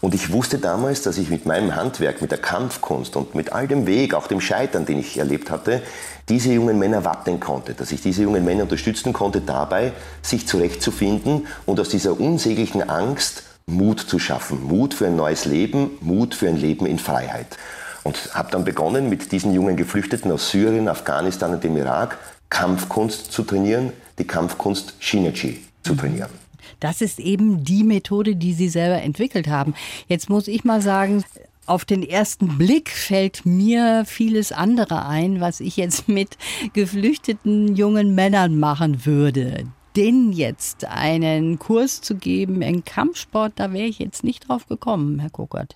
Und 0.01 0.15
ich 0.15 0.33
wusste 0.33 0.57
damals, 0.57 1.03
dass 1.03 1.19
ich 1.19 1.29
mit 1.29 1.45
meinem 1.45 1.75
Handwerk, 1.75 2.21
mit 2.21 2.31
der 2.31 2.39
Kampfkunst 2.39 3.15
und 3.15 3.35
mit 3.35 3.53
all 3.53 3.67
dem 3.67 3.85
Weg, 3.85 4.15
auch 4.15 4.25
dem 4.25 4.41
Scheitern, 4.41 4.85
den 4.85 4.99
ich 4.99 5.17
erlebt 5.17 5.51
hatte, 5.51 5.81
diese 6.27 6.51
jungen 6.51 6.79
Männer 6.79 7.05
wappnen 7.05 7.39
konnte, 7.39 7.75
dass 7.75 7.91
ich 7.91 8.01
diese 8.01 8.23
jungen 8.23 8.43
Männer 8.43 8.63
unterstützen 8.63 9.13
konnte 9.13 9.41
dabei, 9.41 9.93
sich 10.23 10.47
zurechtzufinden 10.47 11.45
und 11.67 11.79
aus 11.79 11.89
dieser 11.89 12.19
unsäglichen 12.19 12.89
Angst 12.89 13.43
Mut 13.67 13.99
zu 13.99 14.17
schaffen. 14.17 14.63
Mut 14.63 14.95
für 14.95 15.07
ein 15.07 15.15
neues 15.15 15.45
Leben, 15.45 15.91
Mut 16.01 16.33
für 16.33 16.47
ein 16.47 16.57
Leben 16.57 16.87
in 16.87 16.97
Freiheit. 16.97 17.57
Und 18.03 18.33
habe 18.33 18.49
dann 18.51 18.65
begonnen, 18.65 19.09
mit 19.09 19.31
diesen 19.31 19.53
jungen 19.53 19.77
Geflüchteten 19.77 20.31
aus 20.31 20.49
Syrien, 20.49 20.87
Afghanistan 20.87 21.53
und 21.53 21.63
dem 21.63 21.77
Irak 21.77 22.17
Kampfkunst 22.49 23.31
zu 23.31 23.43
trainieren, 23.43 23.93
die 24.17 24.25
Kampfkunst 24.25 24.95
Shinichi 24.99 25.63
zu 25.83 25.95
trainieren. 25.95 26.40
Das 26.81 26.99
ist 26.99 27.19
eben 27.19 27.63
die 27.63 27.85
Methode, 27.85 28.35
die 28.35 28.53
Sie 28.53 28.67
selber 28.67 29.01
entwickelt 29.01 29.47
haben. 29.47 29.73
Jetzt 30.07 30.29
muss 30.29 30.49
ich 30.49 30.65
mal 30.65 30.81
sagen, 30.81 31.23
auf 31.67 31.85
den 31.85 32.03
ersten 32.03 32.57
Blick 32.57 32.89
fällt 32.89 33.45
mir 33.45 34.03
vieles 34.05 34.51
andere 34.51 35.05
ein, 35.05 35.39
was 35.39 35.61
ich 35.61 35.77
jetzt 35.77 36.07
mit 36.09 36.37
geflüchteten 36.73 37.75
jungen 37.75 38.15
Männern 38.15 38.59
machen 38.59 39.05
würde. 39.05 39.65
Denen 39.95 40.33
jetzt 40.33 40.85
einen 40.85 41.59
Kurs 41.59 42.01
zu 42.01 42.15
geben 42.15 42.61
in 42.61 42.83
Kampfsport, 42.83 43.53
da 43.57 43.73
wäre 43.73 43.87
ich 43.87 43.99
jetzt 43.99 44.23
nicht 44.23 44.49
drauf 44.49 44.67
gekommen, 44.67 45.19
Herr 45.19 45.29
Kokert. 45.29 45.75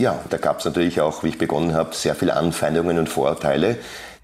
Ja, 0.00 0.24
da 0.30 0.38
gab 0.38 0.60
es 0.60 0.64
natürlich 0.64 1.00
auch, 1.00 1.24
wie 1.24 1.28
ich 1.28 1.38
begonnen 1.38 1.74
habe, 1.74 1.94
sehr 1.94 2.14
viele 2.14 2.36
Anfeindungen 2.36 2.98
und 2.98 3.08
Vorurteile 3.08 3.76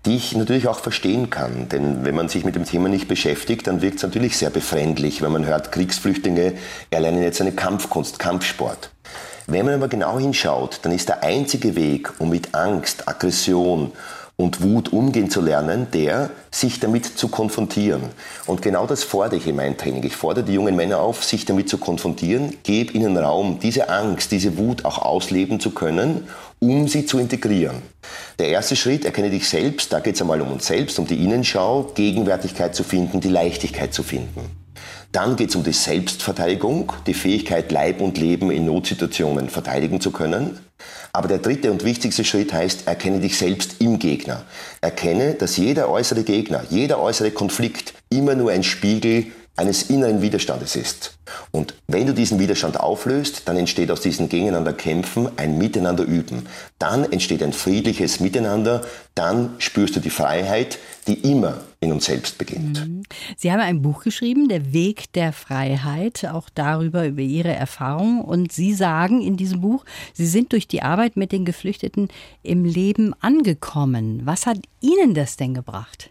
die 0.07 0.17
ich 0.17 0.37
natürlich 0.37 0.69
auch 0.69 0.81
verstehen 0.81 1.31
kann. 1.31 1.69
Denn 1.69 2.05
wenn 2.05 2.15
man 2.15 2.29
sich 2.29 2.45
mit 2.45 2.55
dem 2.55 2.65
Thema 2.65 2.89
nicht 2.89 3.09
beschäftigt, 3.09 3.67
dann 3.67 3.83
wirkt 3.83 3.97
es 3.97 4.03
natürlich 4.03 4.37
sehr 4.37 4.51
befremdlich, 4.51 5.23
wenn 5.23 5.33
man 5.33 5.47
hört, 5.47 5.73
Kriegsflüchtlinge 5.73 6.55
erlernen 6.91 7.23
jetzt 7.23 7.41
eine 7.41 7.53
Kampfkunst, 7.53 8.19
Kampfsport. 8.19 8.91
Wenn 9.47 9.67
man 9.67 9.75
aber 9.75 9.89
genau 9.89 10.19
hinschaut, 10.19 10.81
dann 10.83 10.93
ist 10.93 11.09
der 11.09 11.23
einzige 11.23 11.77
Weg, 11.77 12.13
um 12.19 12.31
mit 12.31 12.55
Angst, 12.55 13.09
Aggression 13.09 13.93
und 14.37 14.63
Wut 14.63 14.93
umgehen 14.93 15.31
zu 15.31 15.41
lernen, 15.41 15.87
der, 15.93 16.31
sich 16.51 16.81
damit 16.81 17.07
zu 17.07 17.29
konfrontieren. 17.29 18.03
Und 18.47 18.63
genau 18.63 18.87
das 18.87 19.05
fordere 19.05 19.37
ich 19.37 19.47
in 19.47 19.57
meinem 19.57 19.77
Training. 19.77 20.03
Ich 20.03 20.17
fordere 20.17 20.45
die 20.45 20.55
jungen 20.55 20.75
Männer 20.75 20.99
auf, 20.99 21.23
sich 21.25 21.45
damit 21.45 21.69
zu 21.69 21.79
konfrontieren, 21.79 22.57
gebe 22.65 22.93
ihnen 22.93 23.17
Raum, 23.17 23.61
diese 23.61 23.89
Angst, 23.89 24.33
diese 24.33 24.59
Wut 24.59 24.85
auch 24.85 24.99
ausleben 24.99 25.61
zu 25.61 25.71
können, 25.71 26.27
um 26.59 26.89
sie 26.89 27.07
zu 27.07 27.19
integrieren. 27.19 27.83
Der 28.39 28.49
erste 28.49 28.75
Schritt, 28.75 29.05
erkenne 29.05 29.31
dich 29.31 29.49
selbst, 29.49 29.93
da 29.93 30.01
geht 30.01 30.17
es 30.17 30.21
einmal 30.21 30.41
um 30.41 30.51
uns 30.51 30.67
selbst, 30.67 30.99
um 30.99 31.07
die 31.07 31.23
Innenschau, 31.23 31.93
Gegenwärtigkeit 31.95 32.75
zu 32.75 32.83
finden, 32.83 33.21
die 33.21 33.29
Leichtigkeit 33.29 33.95
zu 33.95 34.03
finden. 34.03 34.64
Dann 35.15 35.37
geht 35.37 35.51
es 35.51 35.55
um 35.55 35.63
die 35.63 35.73
Selbstverteidigung, 35.73 36.93
die 37.07 37.15
Fähigkeit, 37.15 37.71
Leib 37.71 38.01
und 38.01 38.19
Leben 38.19 38.51
in 38.51 38.65
Notsituationen 38.65 39.49
verteidigen 39.49 40.01
zu 40.01 40.11
können. 40.11 40.59
Aber 41.13 41.29
der 41.29 41.39
dritte 41.39 41.71
und 41.71 41.85
wichtigste 41.85 42.25
Schritt 42.25 42.53
heißt, 42.53 42.89
erkenne 42.89 43.21
dich 43.21 43.39
selbst 43.39 43.77
im 43.81 44.01
Gegner. 44.01 44.43
Erkenne, 44.81 45.35
dass 45.35 45.57
jeder 45.57 45.89
äußere 45.89 46.25
Gegner, 46.25 46.65
jeder 46.69 46.99
äußere 46.99 47.31
Konflikt 47.31 47.95
immer 48.11 48.35
nur 48.35 48.51
ein 48.51 48.65
Spiegel 48.65 49.27
eines 49.57 49.85
inneren 49.85 50.21
Widerstandes 50.21 50.75
ist. 50.75 51.17
Und 51.53 51.75
wenn 51.87 52.07
du 52.07 52.13
diesen 52.13 52.39
Widerstand 52.39 52.79
auflöst, 52.79 53.43
dann 53.47 53.57
entsteht 53.57 53.91
aus 53.91 54.01
diesen 54.01 54.29
gegeneinander 54.29 54.73
Kämpfen 54.73 55.29
ein 55.37 55.59
Miteinander 55.59 56.05
üben. 56.05 56.47
Dann 56.79 57.11
entsteht 57.11 57.43
ein 57.43 57.53
friedliches 57.53 58.21
Miteinander, 58.21 58.83
dann 59.15 59.55
spürst 59.59 59.95
du 59.95 60.01
die 60.01 60.11
Freiheit, 60.11 60.79
die 61.07 61.31
immer 61.31 61.61
in 61.81 61.93
uns 61.93 62.07
selbst 62.07 62.39
beginnt. 62.39 62.87
Mhm. 62.87 63.03
Sie 63.37 63.53
haben 63.53 63.61
ein 63.61 63.83
Buch 63.83 64.03
geschrieben, 64.03 64.49
Der 64.49 64.73
Weg 64.73 65.13
der 65.13 65.33
Freiheit, 65.33 66.27
auch 66.27 66.49
darüber, 66.53 67.07
über 67.07 67.23
Ihre 67.23 67.53
Erfahrungen. 67.53 68.23
Und 68.23 68.53
Sie 68.53 68.75
sagen 68.75 69.23
in 69.23 69.37
diesem 69.37 69.61
Buch, 69.61 69.85
Sie 70.13 70.27
sind 70.27 70.53
durch 70.53 70.67
die 70.67 70.83
Arbeit 70.83 71.17
mit 71.17 71.31
den 71.31 71.45
Geflüchteten 71.45 72.09
im 72.43 72.65
Leben 72.65 73.15
angekommen. 73.21 74.23
Was 74.25 74.47
hat 74.47 74.59
Ihnen 74.81 75.15
das 75.15 75.37
denn 75.37 75.55
gebracht? 75.55 76.11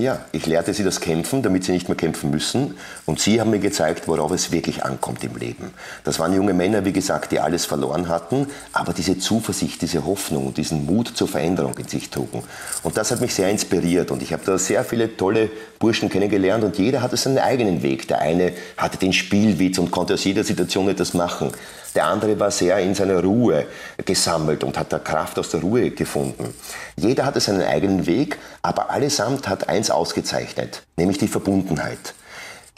Ja, 0.00 0.20
ich 0.30 0.46
lehrte 0.46 0.72
sie 0.74 0.84
das 0.84 1.00
Kämpfen, 1.00 1.42
damit 1.42 1.64
sie 1.64 1.72
nicht 1.72 1.88
mehr 1.88 1.96
kämpfen 1.96 2.30
müssen. 2.30 2.76
Und 3.04 3.18
sie 3.18 3.40
haben 3.40 3.50
mir 3.50 3.58
gezeigt, 3.58 4.06
worauf 4.06 4.30
es 4.30 4.52
wirklich 4.52 4.84
ankommt 4.84 5.24
im 5.24 5.34
Leben. 5.34 5.72
Das 6.04 6.20
waren 6.20 6.32
junge 6.32 6.54
Männer, 6.54 6.84
wie 6.84 6.92
gesagt, 6.92 7.32
die 7.32 7.40
alles 7.40 7.64
verloren 7.64 8.06
hatten, 8.06 8.46
aber 8.72 8.92
diese 8.92 9.18
Zuversicht, 9.18 9.82
diese 9.82 10.06
Hoffnung 10.06 10.46
und 10.46 10.56
diesen 10.56 10.86
Mut 10.86 11.08
zur 11.08 11.26
Veränderung 11.26 11.76
in 11.78 11.88
sich 11.88 12.10
trugen. 12.10 12.44
Und 12.84 12.96
das 12.96 13.10
hat 13.10 13.20
mich 13.20 13.34
sehr 13.34 13.50
inspiriert. 13.50 14.12
Und 14.12 14.22
ich 14.22 14.32
habe 14.32 14.44
da 14.46 14.56
sehr 14.56 14.84
viele 14.84 15.16
tolle 15.16 15.50
Burschen 15.78 16.08
kennengelernt 16.08 16.64
und 16.64 16.78
jeder 16.78 17.02
hatte 17.02 17.16
seinen 17.16 17.38
eigenen 17.38 17.82
Weg. 17.82 18.08
Der 18.08 18.20
eine 18.20 18.52
hatte 18.76 18.98
den 18.98 19.12
Spielwitz 19.12 19.78
und 19.78 19.90
konnte 19.90 20.14
aus 20.14 20.24
jeder 20.24 20.44
Situation 20.44 20.88
etwas 20.88 21.14
machen. 21.14 21.52
Der 21.94 22.06
andere 22.06 22.38
war 22.38 22.50
sehr 22.50 22.78
in 22.78 22.94
seiner 22.94 23.22
Ruhe 23.22 23.66
gesammelt 24.04 24.62
und 24.64 24.78
hat 24.78 24.92
da 24.92 24.98
Kraft 24.98 25.38
aus 25.38 25.50
der 25.50 25.60
Ruhe 25.60 25.90
gefunden. 25.90 26.54
Jeder 26.96 27.24
hatte 27.24 27.40
seinen 27.40 27.62
eigenen 27.62 28.06
Weg, 28.06 28.38
aber 28.62 28.90
allesamt 28.90 29.48
hat 29.48 29.68
eins 29.68 29.90
ausgezeichnet, 29.90 30.82
nämlich 30.96 31.18
die 31.18 31.28
Verbundenheit. 31.28 32.14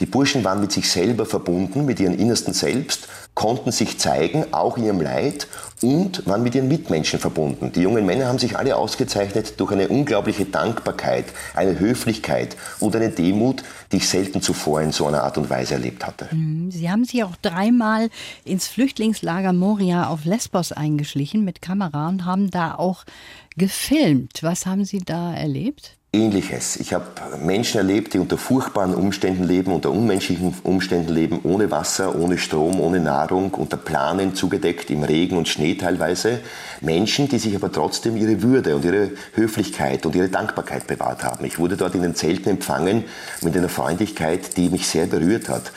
Die 0.01 0.07
Burschen 0.07 0.43
waren 0.43 0.59
mit 0.59 0.71
sich 0.71 0.89
selber 0.89 1.27
verbunden, 1.27 1.85
mit 1.85 1.99
ihrem 1.99 2.17
innersten 2.17 2.55
Selbst, 2.55 3.07
konnten 3.35 3.71
sich 3.71 3.99
zeigen, 3.99 4.51
auch 4.51 4.75
in 4.75 4.85
ihrem 4.85 4.99
Leid 4.99 5.47
und 5.83 6.25
waren 6.25 6.41
mit 6.41 6.55
ihren 6.55 6.67
Mitmenschen 6.67 7.19
verbunden. 7.19 7.71
Die 7.71 7.81
jungen 7.81 8.07
Männer 8.07 8.25
haben 8.25 8.39
sich 8.39 8.57
alle 8.57 8.75
ausgezeichnet 8.75 9.59
durch 9.59 9.71
eine 9.71 9.89
unglaubliche 9.89 10.45
Dankbarkeit, 10.45 11.25
eine 11.53 11.79
Höflichkeit 11.79 12.57
und 12.79 12.95
eine 12.95 13.09
Demut, 13.09 13.63
die 13.91 13.97
ich 13.97 14.09
selten 14.09 14.41
zuvor 14.41 14.81
in 14.81 14.91
so 14.91 15.05
einer 15.05 15.23
Art 15.23 15.37
und 15.37 15.51
Weise 15.51 15.75
erlebt 15.75 16.05
hatte. 16.05 16.33
Mhm. 16.33 16.71
Sie 16.71 16.89
haben 16.89 17.05
sich 17.05 17.23
auch 17.23 17.35
dreimal 17.43 18.09
ins 18.43 18.67
Flüchtlingslager 18.67 19.53
Moria 19.53 20.07
auf 20.07 20.25
Lesbos 20.25 20.71
eingeschlichen 20.71 21.45
mit 21.45 21.61
Kamera 21.61 22.09
und 22.09 22.25
haben 22.25 22.49
da 22.49 22.73
auch 22.73 23.05
gefilmt. 23.55 24.41
Was 24.41 24.65
haben 24.65 24.83
Sie 24.83 24.99
da 24.99 25.31
erlebt? 25.35 25.95
Ähnliches. 26.13 26.75
Ich 26.75 26.93
habe 26.93 27.05
Menschen 27.41 27.77
erlebt, 27.77 28.13
die 28.13 28.19
unter 28.19 28.37
furchtbaren 28.37 28.93
Umständen 28.93 29.45
leben, 29.45 29.71
unter 29.71 29.91
unmenschlichen 29.91 30.53
Umständen 30.63 31.13
leben, 31.13 31.39
ohne 31.43 31.71
Wasser, 31.71 32.19
ohne 32.19 32.37
Strom, 32.37 32.81
ohne 32.81 32.99
Nahrung, 32.99 33.53
unter 33.53 33.77
Planen 33.77 34.35
zugedeckt, 34.35 34.89
im 34.89 35.03
Regen 35.03 35.37
und 35.37 35.47
Schnee 35.47 35.75
teilweise. 35.75 36.41
Menschen, 36.81 37.29
die 37.29 37.39
sich 37.39 37.55
aber 37.55 37.71
trotzdem 37.71 38.17
ihre 38.17 38.41
Würde 38.41 38.75
und 38.75 38.83
ihre 38.83 39.11
Höflichkeit 39.35 40.05
und 40.05 40.13
ihre 40.13 40.27
Dankbarkeit 40.27 40.85
bewahrt 40.85 41.23
haben. 41.23 41.45
Ich 41.45 41.59
wurde 41.59 41.77
dort 41.77 41.95
in 41.95 42.01
den 42.01 42.13
Zelten 42.13 42.49
empfangen 42.49 43.05
mit 43.39 43.55
einer 43.55 43.69
Freundlichkeit, 43.69 44.57
die 44.57 44.69
mich 44.69 44.89
sehr 44.89 45.05
berührt 45.05 45.47
hat. 45.47 45.71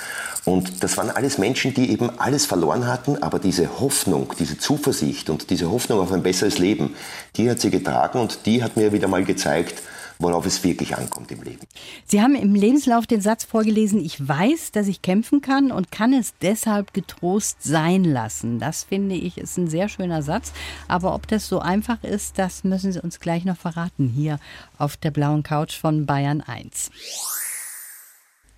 Und 0.45 0.83
das 0.83 0.97
waren 0.97 1.11
alles 1.11 1.39
Menschen, 1.39 1.75
die 1.75 1.93
eben 1.93 2.11
alles 2.19 2.45
verloren 2.45 2.89
hatten, 2.89 3.23
aber 3.23 3.39
diese 3.39 3.79
Hoffnung, 3.79 4.35
diese 4.37 4.59
Zuversicht 4.59 5.31
und 5.31 5.51
diese 5.51 5.71
Hoffnung 5.71 6.01
auf 6.01 6.11
ein 6.11 6.25
besseres 6.25 6.59
Leben, 6.59 6.97
die 7.37 7.49
hat 7.49 7.61
sie 7.61 7.71
getragen 7.71 8.19
und 8.19 8.47
die 8.47 8.65
hat 8.65 8.77
mir 8.77 8.93
wieder 8.93 9.07
mal 9.07 9.25
gezeigt, 9.25 9.81
worauf 10.25 10.47
es 10.47 10.65
wirklich 10.65 10.97
ankommt 10.97 11.31
im 11.31 11.43
Leben. 11.43 11.61
Sie 12.07 12.21
haben 12.21 12.35
im 12.35 12.55
Lebenslauf 12.55 13.07
den 13.07 13.21
Satz 13.21 13.45
vorgelesen, 13.45 14.03
ich 14.03 14.27
weiß, 14.27 14.73
dass 14.73 14.89
ich 14.89 15.03
kämpfen 15.03 15.43
kann 15.43 15.71
und 15.71 15.93
kann 15.93 16.13
es 16.15 16.33
deshalb 16.41 16.95
getrost 16.95 17.63
sein 17.63 18.05
lassen. 18.05 18.59
Das 18.59 18.85
finde 18.85 19.15
ich 19.15 19.39
ist 19.39 19.59
ein 19.59 19.69
sehr 19.69 19.89
schöner 19.89 20.23
Satz. 20.23 20.53
Aber 20.89 21.15
ob 21.15 21.29
das 21.29 21.47
so 21.47 21.59
einfach 21.59 22.03
ist, 22.03 22.39
das 22.39 22.65
müssen 22.65 22.91
Sie 22.91 23.01
uns 23.01 23.21
gleich 23.21 23.45
noch 23.45 23.59
verraten 23.59 24.09
hier 24.09 24.39
auf 24.79 24.97
der 24.97 25.11
blauen 25.11 25.43
Couch 25.43 25.79
von 25.79 26.07
Bayern 26.07 26.41
1. 26.41 26.91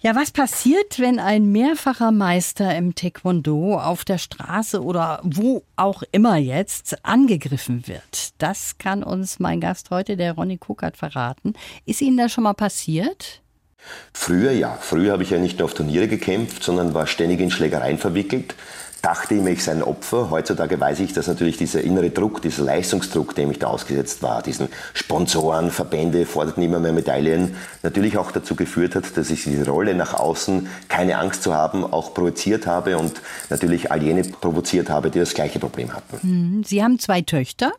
Ja, 0.06 0.14
was 0.14 0.30
passiert, 0.30 1.00
wenn 1.00 1.18
ein 1.18 1.50
mehrfacher 1.50 2.12
Meister 2.12 2.76
im 2.76 2.94
Taekwondo 2.94 3.76
auf 3.76 4.04
der 4.04 4.18
Straße 4.18 4.80
oder 4.80 5.18
wo 5.24 5.64
auch 5.74 6.04
immer 6.12 6.36
jetzt 6.36 7.04
angegriffen 7.04 7.88
wird? 7.88 8.30
Das 8.38 8.78
kann 8.78 9.02
uns 9.02 9.40
mein 9.40 9.60
Gast 9.60 9.90
heute, 9.90 10.16
der 10.16 10.34
Ronny 10.34 10.58
Kukert, 10.58 10.96
verraten. 10.96 11.54
Ist 11.86 12.02
Ihnen 12.02 12.18
das 12.18 12.30
schon 12.30 12.44
mal 12.44 12.54
passiert? 12.54 13.42
Früher 14.12 14.52
ja. 14.52 14.78
Früher 14.80 15.12
habe 15.12 15.24
ich 15.24 15.30
ja 15.30 15.38
nicht 15.38 15.58
nur 15.58 15.64
auf 15.64 15.74
Turniere 15.74 16.06
gekämpft, 16.06 16.62
sondern 16.62 16.94
war 16.94 17.08
ständig 17.08 17.40
in 17.40 17.50
Schlägereien 17.50 17.98
verwickelt 17.98 18.54
dachte 19.06 19.36
immer, 19.36 19.50
ich 19.50 19.62
sei 19.62 19.70
ein 19.70 19.84
Opfer. 19.84 20.30
Heutzutage 20.30 20.80
weiß 20.80 20.98
ich, 20.98 21.12
dass 21.12 21.28
natürlich 21.28 21.56
dieser 21.56 21.80
innere 21.80 22.10
Druck, 22.10 22.42
dieser 22.42 22.64
Leistungsdruck, 22.64 23.36
dem 23.36 23.52
ich 23.52 23.60
da 23.60 23.68
ausgesetzt 23.68 24.20
war, 24.20 24.42
diesen 24.42 24.66
Sponsoren, 24.94 25.70
Verbände 25.70 26.26
forderten 26.26 26.60
immer 26.64 26.80
mehr 26.80 26.92
Medaillen, 26.92 27.54
natürlich 27.84 28.18
auch 28.18 28.32
dazu 28.32 28.56
geführt 28.56 28.96
hat, 28.96 29.16
dass 29.16 29.30
ich 29.30 29.44
diese 29.44 29.70
Rolle 29.70 29.94
nach 29.94 30.14
außen, 30.14 30.66
keine 30.88 31.18
Angst 31.18 31.44
zu 31.44 31.54
haben, 31.54 31.84
auch 31.84 32.14
provoziert 32.14 32.66
habe 32.66 32.98
und 32.98 33.12
natürlich 33.48 33.92
all 33.92 34.02
jene 34.02 34.24
provoziert 34.24 34.90
habe, 34.90 35.08
die 35.08 35.20
das 35.20 35.34
gleiche 35.34 35.60
Problem 35.60 35.92
hatten. 35.94 36.18
Hm, 36.20 36.64
Sie 36.64 36.82
haben 36.82 36.98
zwei 36.98 37.22
Töchter. 37.22 37.74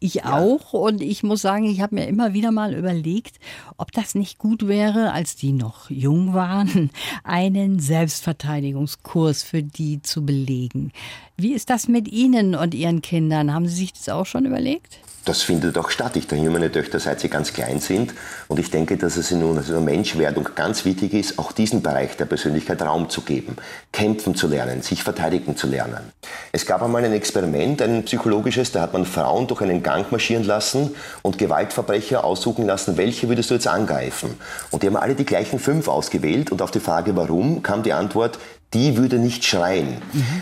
Ich 0.00 0.14
ja. 0.14 0.38
auch. 0.38 0.72
Und 0.72 1.02
ich 1.02 1.22
muss 1.22 1.42
sagen, 1.42 1.64
ich 1.64 1.80
habe 1.80 1.94
mir 1.94 2.06
immer 2.06 2.32
wieder 2.32 2.52
mal 2.52 2.74
überlegt, 2.74 3.38
ob 3.76 3.92
das 3.92 4.14
nicht 4.14 4.38
gut 4.38 4.66
wäre, 4.66 5.12
als 5.12 5.36
die 5.36 5.52
noch 5.52 5.90
jung 5.90 6.34
waren, 6.34 6.90
einen 7.24 7.78
Selbstverteidigungskurs 7.78 9.42
für 9.42 9.62
die 9.62 10.02
zu 10.02 10.24
belegen. 10.24 10.92
Wie 11.36 11.52
ist 11.52 11.70
das 11.70 11.88
mit 11.88 12.08
Ihnen 12.08 12.54
und 12.54 12.74
Ihren 12.74 13.02
Kindern? 13.02 13.52
Haben 13.52 13.66
Sie 13.66 13.74
sich 13.74 13.92
das 13.92 14.08
auch 14.08 14.26
schon 14.26 14.46
überlegt? 14.46 14.98
Das 15.24 15.42
findet 15.42 15.78
auch 15.78 15.90
statt. 15.90 16.16
Ich 16.16 16.26
trainiere 16.26 16.52
meine 16.52 16.70
Töchter, 16.70 17.00
seit 17.00 17.20
sie 17.20 17.28
ganz 17.28 17.52
klein 17.52 17.80
sind. 17.80 18.14
Und 18.48 18.58
ich 18.58 18.70
denke, 18.70 18.96
dass 18.96 19.16
es 19.16 19.30
in 19.30 19.42
unserer 19.42 19.80
Menschwerdung 19.80 20.48
ganz 20.54 20.84
wichtig 20.84 21.14
ist, 21.14 21.38
auch 21.38 21.52
diesen 21.52 21.82
Bereich 21.82 22.16
der 22.16 22.26
Persönlichkeit 22.26 22.82
Raum 22.82 23.08
zu 23.08 23.22
geben, 23.22 23.56
kämpfen 23.92 24.34
zu 24.34 24.48
lernen, 24.48 24.82
sich 24.82 25.02
verteidigen 25.02 25.56
zu 25.56 25.66
lernen. 25.66 26.12
Es 26.52 26.66
gab 26.66 26.82
einmal 26.82 27.04
ein 27.04 27.12
Experiment, 27.12 27.80
ein 27.82 28.04
psychologisches, 28.04 28.72
da 28.72 28.82
hat 28.82 28.92
man 28.92 29.06
Frauen 29.06 29.46
durch 29.46 29.62
einen 29.62 29.82
Gang 29.82 30.10
marschieren 30.12 30.44
lassen 30.44 30.94
und 31.22 31.38
Gewaltverbrecher 31.38 32.24
aussuchen 32.24 32.66
lassen, 32.66 32.96
welche 32.96 33.28
würdest 33.28 33.50
du 33.50 33.54
jetzt 33.54 33.66
angreifen? 33.66 34.38
Und 34.70 34.82
die 34.82 34.86
haben 34.86 34.96
alle 34.96 35.14
die 35.14 35.24
gleichen 35.24 35.58
fünf 35.58 35.88
ausgewählt 35.88 36.52
und 36.52 36.60
auf 36.62 36.70
die 36.70 36.80
Frage, 36.80 37.16
warum, 37.16 37.62
kam 37.62 37.82
die 37.82 37.92
Antwort, 37.92 38.38
die 38.72 38.96
würde 38.96 39.18
nicht 39.18 39.44
schreien. 39.44 39.98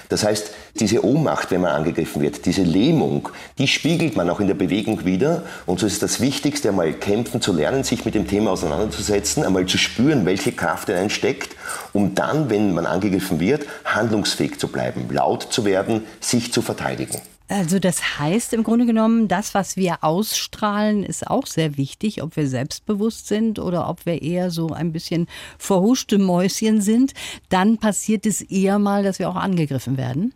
Das 0.08 0.24
heißt, 0.24 0.52
diese 0.80 1.04
Ohnmacht, 1.04 1.50
wenn 1.50 1.60
man 1.60 1.72
angegriffen 1.72 2.22
wird, 2.22 2.46
diese 2.46 2.62
Lähmung, 2.62 3.28
die 3.58 3.68
spiegelt 3.68 4.16
man 4.16 4.30
auch 4.30 4.40
in 4.40 4.46
der 4.46 4.54
Bewegung 4.54 5.04
wieder. 5.04 5.42
Und 5.66 5.80
so 5.80 5.86
ist 5.86 6.02
das 6.02 6.20
Wichtigste, 6.20 6.70
einmal 6.70 6.92
kämpfen 6.94 7.42
zu 7.42 7.52
lernen, 7.52 7.84
sich 7.84 8.04
mit 8.04 8.14
dem 8.14 8.26
Thema 8.26 8.52
auseinanderzusetzen, 8.52 9.44
einmal 9.44 9.66
zu 9.66 9.76
spüren, 9.76 10.24
welche 10.24 10.52
Kraft 10.52 10.88
in 10.88 10.96
einen 10.96 11.10
steckt, 11.10 11.56
um 11.92 12.14
dann, 12.14 12.48
wenn 12.48 12.72
man 12.72 12.86
angegriffen 12.86 13.38
wird, 13.40 13.66
handlungsfähig 13.84 14.58
zu 14.58 14.68
bleiben, 14.68 15.08
laut 15.10 15.48
zu 15.50 15.64
werden, 15.64 16.04
sich 16.20 16.52
zu 16.52 16.62
verteidigen. 16.62 17.20
Also 17.48 17.78
das 17.78 18.18
heißt 18.18 18.52
im 18.54 18.62
Grunde 18.62 18.86
genommen, 18.86 19.28
das, 19.28 19.54
was 19.54 19.76
wir 19.76 20.02
ausstrahlen, 20.02 21.04
ist 21.04 21.26
auch 21.26 21.46
sehr 21.46 21.76
wichtig, 21.76 22.22
ob 22.22 22.36
wir 22.36 22.48
selbstbewusst 22.48 23.26
sind 23.28 23.58
oder 23.58 23.88
ob 23.88 24.06
wir 24.06 24.22
eher 24.22 24.50
so 24.50 24.68
ein 24.68 24.92
bisschen 24.92 25.26
verhuschte 25.58 26.18
Mäuschen 26.18 26.80
sind. 26.80 27.12
Dann 27.48 27.78
passiert 27.78 28.26
es 28.26 28.40
eher 28.40 28.78
mal, 28.78 29.02
dass 29.02 29.18
wir 29.18 29.28
auch 29.28 29.36
angegriffen 29.36 29.96
werden. 29.96 30.32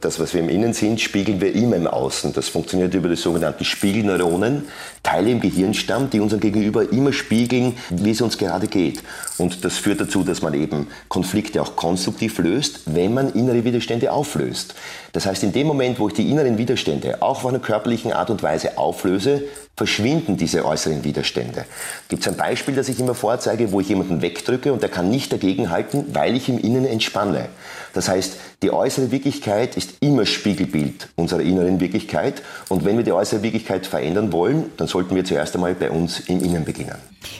Das, 0.00 0.20
was 0.20 0.32
wir 0.32 0.40
im 0.40 0.48
Innen 0.48 0.74
sind, 0.74 1.00
spiegeln 1.00 1.40
wir 1.40 1.52
immer 1.52 1.74
im 1.74 1.88
Außen. 1.88 2.32
Das 2.32 2.48
funktioniert 2.48 2.94
über 2.94 3.08
die 3.08 3.16
sogenannten 3.16 3.64
Spiegelneuronen, 3.64 4.68
Teile 5.02 5.32
im 5.32 5.40
Gehirnstamm, 5.40 6.08
die 6.08 6.20
unser 6.20 6.38
Gegenüber 6.38 6.92
immer 6.92 7.12
spiegeln, 7.12 7.76
wie 7.90 8.10
es 8.10 8.20
uns 8.20 8.38
gerade 8.38 8.68
geht. 8.68 9.02
Und 9.38 9.64
das 9.64 9.76
führt 9.76 10.00
dazu, 10.00 10.22
dass 10.22 10.40
man 10.40 10.54
eben 10.54 10.86
Konflikte 11.08 11.60
auch 11.60 11.74
konstruktiv 11.74 12.38
löst, 12.38 12.82
wenn 12.86 13.12
man 13.12 13.32
innere 13.32 13.64
Widerstände 13.64 14.12
auflöst. 14.12 14.76
Das 15.12 15.26
heißt, 15.26 15.42
in 15.42 15.52
dem 15.52 15.66
Moment, 15.66 15.98
wo 15.98 16.06
ich 16.06 16.14
die 16.14 16.30
inneren 16.30 16.58
Widerstände 16.58 17.20
auch 17.20 17.38
auf 17.38 17.46
einer 17.46 17.58
körperlichen 17.58 18.12
Art 18.12 18.30
und 18.30 18.40
Weise 18.44 18.78
auflöse, 18.78 19.42
verschwinden 19.78 20.36
diese 20.36 20.64
äußeren 20.64 21.04
Widerstände. 21.04 21.64
Gibt 22.08 22.22
es 22.22 22.28
ein 22.28 22.36
Beispiel, 22.36 22.74
das 22.74 22.88
ich 22.88 22.98
immer 22.98 23.14
vorzeige, 23.14 23.70
wo 23.70 23.80
ich 23.80 23.88
jemanden 23.88 24.20
wegdrücke 24.20 24.72
und 24.72 24.82
der 24.82 24.90
kann 24.90 25.08
nicht 25.08 25.32
dagegenhalten, 25.32 26.14
weil 26.14 26.36
ich 26.36 26.48
im 26.48 26.58
Innen 26.58 26.84
entspanne. 26.84 27.48
Das 27.94 28.08
heißt, 28.08 28.36
die 28.62 28.72
äußere 28.72 29.12
Wirklichkeit 29.12 29.76
ist 29.76 29.94
immer 30.00 30.26
Spiegelbild 30.26 31.10
unserer 31.14 31.42
inneren 31.42 31.78
Wirklichkeit. 31.78 32.42
Und 32.68 32.84
wenn 32.84 32.96
wir 32.96 33.04
die 33.04 33.12
äußere 33.12 33.44
Wirklichkeit 33.44 33.86
verändern 33.86 34.32
wollen, 34.32 34.72
dann 34.76 34.88
sollten 34.88 35.14
wir 35.14 35.24
zuerst 35.24 35.54
einmal 35.54 35.76
bei 35.76 35.90
uns 35.92 36.18
im 36.20 36.42
Innen 36.42 36.64
beginnen. 36.64 36.96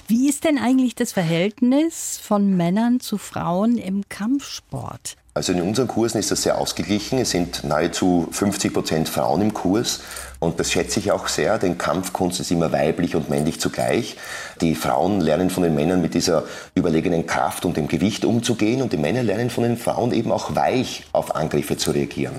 Wie 0.06 0.28
ist 0.28 0.44
denn 0.44 0.58
eigentlich 0.58 0.94
das 0.94 1.12
Verhältnis 1.12 2.20
von 2.22 2.56
Männern 2.56 3.00
zu 3.00 3.18
Frauen 3.18 3.78
im 3.78 4.08
Kampfsport? 4.08 5.16
Also 5.38 5.52
in 5.52 5.62
unseren 5.62 5.86
Kursen 5.86 6.18
ist 6.18 6.32
das 6.32 6.42
sehr 6.42 6.58
ausgeglichen. 6.58 7.20
Es 7.20 7.30
sind 7.30 7.62
nahezu 7.62 8.26
50 8.32 8.72
Prozent 8.74 9.08
Frauen 9.08 9.40
im 9.40 9.54
Kurs. 9.54 10.00
Und 10.40 10.60
das 10.60 10.70
schätze 10.70 11.00
ich 11.00 11.10
auch 11.10 11.26
sehr, 11.26 11.58
denn 11.58 11.78
Kampfkunst 11.78 12.38
ist 12.38 12.52
immer 12.52 12.70
weiblich 12.70 13.16
und 13.16 13.28
männlich 13.28 13.60
zugleich. 13.60 14.16
Die 14.60 14.76
Frauen 14.76 15.20
lernen 15.20 15.50
von 15.50 15.64
den 15.64 15.74
Männern 15.74 16.00
mit 16.00 16.14
dieser 16.14 16.44
überlegenen 16.76 17.26
Kraft 17.26 17.64
und 17.64 17.76
dem 17.76 17.88
Gewicht 17.88 18.24
umzugehen 18.24 18.80
und 18.80 18.92
die 18.92 18.98
Männer 18.98 19.24
lernen 19.24 19.50
von 19.50 19.64
den 19.64 19.76
Frauen 19.76 20.12
eben 20.12 20.30
auch 20.30 20.54
weich 20.54 21.04
auf 21.10 21.34
Angriffe 21.34 21.76
zu 21.76 21.90
reagieren. 21.90 22.36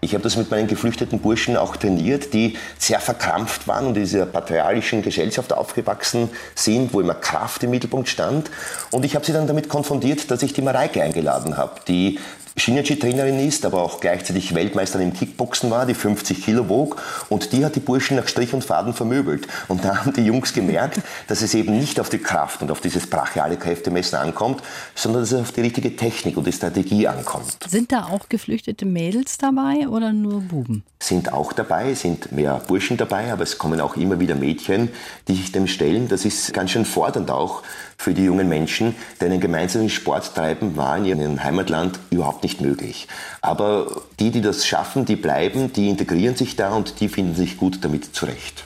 Ich 0.00 0.14
habe 0.14 0.22
das 0.22 0.36
mit 0.36 0.50
meinen 0.50 0.68
geflüchteten 0.68 1.18
Burschen 1.18 1.58
auch 1.58 1.76
trainiert, 1.76 2.32
die 2.32 2.56
sehr 2.78 3.00
verkrampft 3.00 3.68
waren 3.68 3.86
und 3.86 3.96
in 3.96 4.04
dieser 4.04 4.26
patriarchischen 4.26 5.02
Gesellschaft 5.02 5.52
aufgewachsen 5.52 6.30
sind, 6.54 6.94
wo 6.94 7.00
immer 7.00 7.14
Kraft 7.14 7.62
im 7.62 7.70
Mittelpunkt 7.70 8.08
stand. 8.08 8.50
Und 8.90 9.04
ich 9.04 9.14
habe 9.14 9.24
sie 9.24 9.32
dann 9.32 9.46
damit 9.46 9.68
konfrontiert, 9.68 10.30
dass 10.30 10.42
ich 10.42 10.54
die 10.54 10.62
Mareike 10.62 11.02
eingeladen 11.02 11.58
habe, 11.58 11.80
die 11.88 12.18
Shinyachi-Trainerin 12.56 13.40
ist, 13.40 13.66
aber 13.66 13.82
auch 13.82 13.98
gleichzeitig 13.98 14.54
Weltmeisterin 14.54 15.08
im 15.08 15.14
Kickboxen 15.14 15.70
war, 15.70 15.86
die 15.86 15.94
50 15.94 16.44
Kilo 16.44 16.68
wog. 16.68 17.02
Und 17.28 17.52
die 17.52 17.64
hat 17.64 17.74
die 17.74 17.80
Burschen 17.80 18.16
nach 18.16 18.28
Strich 18.28 18.54
und 18.54 18.64
Faden 18.64 18.94
vermöbelt. 18.94 19.48
Und 19.66 19.84
da 19.84 19.98
haben 19.98 20.12
die 20.12 20.24
Jungs 20.24 20.52
gemerkt, 20.52 21.00
dass 21.26 21.42
es 21.42 21.54
eben 21.54 21.76
nicht 21.76 21.98
auf 21.98 22.10
die 22.10 22.18
Kraft 22.18 22.62
und 22.62 22.70
auf 22.70 22.80
dieses 22.80 23.08
brachiale 23.08 23.56
Kräftemessen 23.56 24.18
ankommt, 24.18 24.62
sondern 24.94 25.22
dass 25.22 25.32
es 25.32 25.40
auf 25.40 25.52
die 25.52 25.62
richtige 25.62 25.96
Technik 25.96 26.36
und 26.36 26.46
die 26.46 26.52
Strategie 26.52 27.08
ankommt. 27.08 27.56
Sind 27.66 27.90
da 27.90 28.04
auch 28.04 28.28
geflüchtete 28.28 28.86
Mädels 28.86 29.36
dabei 29.36 29.88
oder 29.88 30.12
nur 30.12 30.40
Buben? 30.40 30.84
Sind 31.00 31.32
auch 31.32 31.52
dabei, 31.52 31.94
sind 31.94 32.32
mehr 32.32 32.62
Burschen 32.66 32.96
dabei, 32.96 33.32
aber 33.32 33.42
es 33.42 33.58
kommen 33.58 33.80
auch 33.80 33.96
immer 33.96 34.20
wieder 34.20 34.36
Mädchen, 34.36 34.90
die 35.28 35.34
sich 35.34 35.52
dem 35.52 35.66
stellen. 35.66 36.08
Das 36.08 36.24
ist 36.24 36.52
ganz 36.54 36.70
schön 36.70 36.84
fordernd 36.84 37.30
auch 37.30 37.62
für 38.04 38.12
die 38.12 38.24
jungen 38.24 38.50
Menschen, 38.50 38.94
denn 39.20 39.32
einen 39.32 39.40
gemeinsamen 39.40 39.88
Sport 39.88 40.34
treiben 40.34 40.76
war 40.76 40.98
in 40.98 41.06
ihrem 41.06 41.42
Heimatland 41.42 41.98
überhaupt 42.10 42.42
nicht 42.42 42.60
möglich. 42.60 43.08
Aber 43.40 44.02
die, 44.20 44.30
die 44.30 44.42
das 44.42 44.66
schaffen, 44.66 45.06
die 45.06 45.16
bleiben, 45.16 45.72
die 45.72 45.88
integrieren 45.88 46.36
sich 46.36 46.54
da 46.54 46.74
und 46.74 47.00
die 47.00 47.08
finden 47.08 47.34
sich 47.34 47.56
gut 47.56 47.78
damit 47.82 48.14
zurecht. 48.14 48.64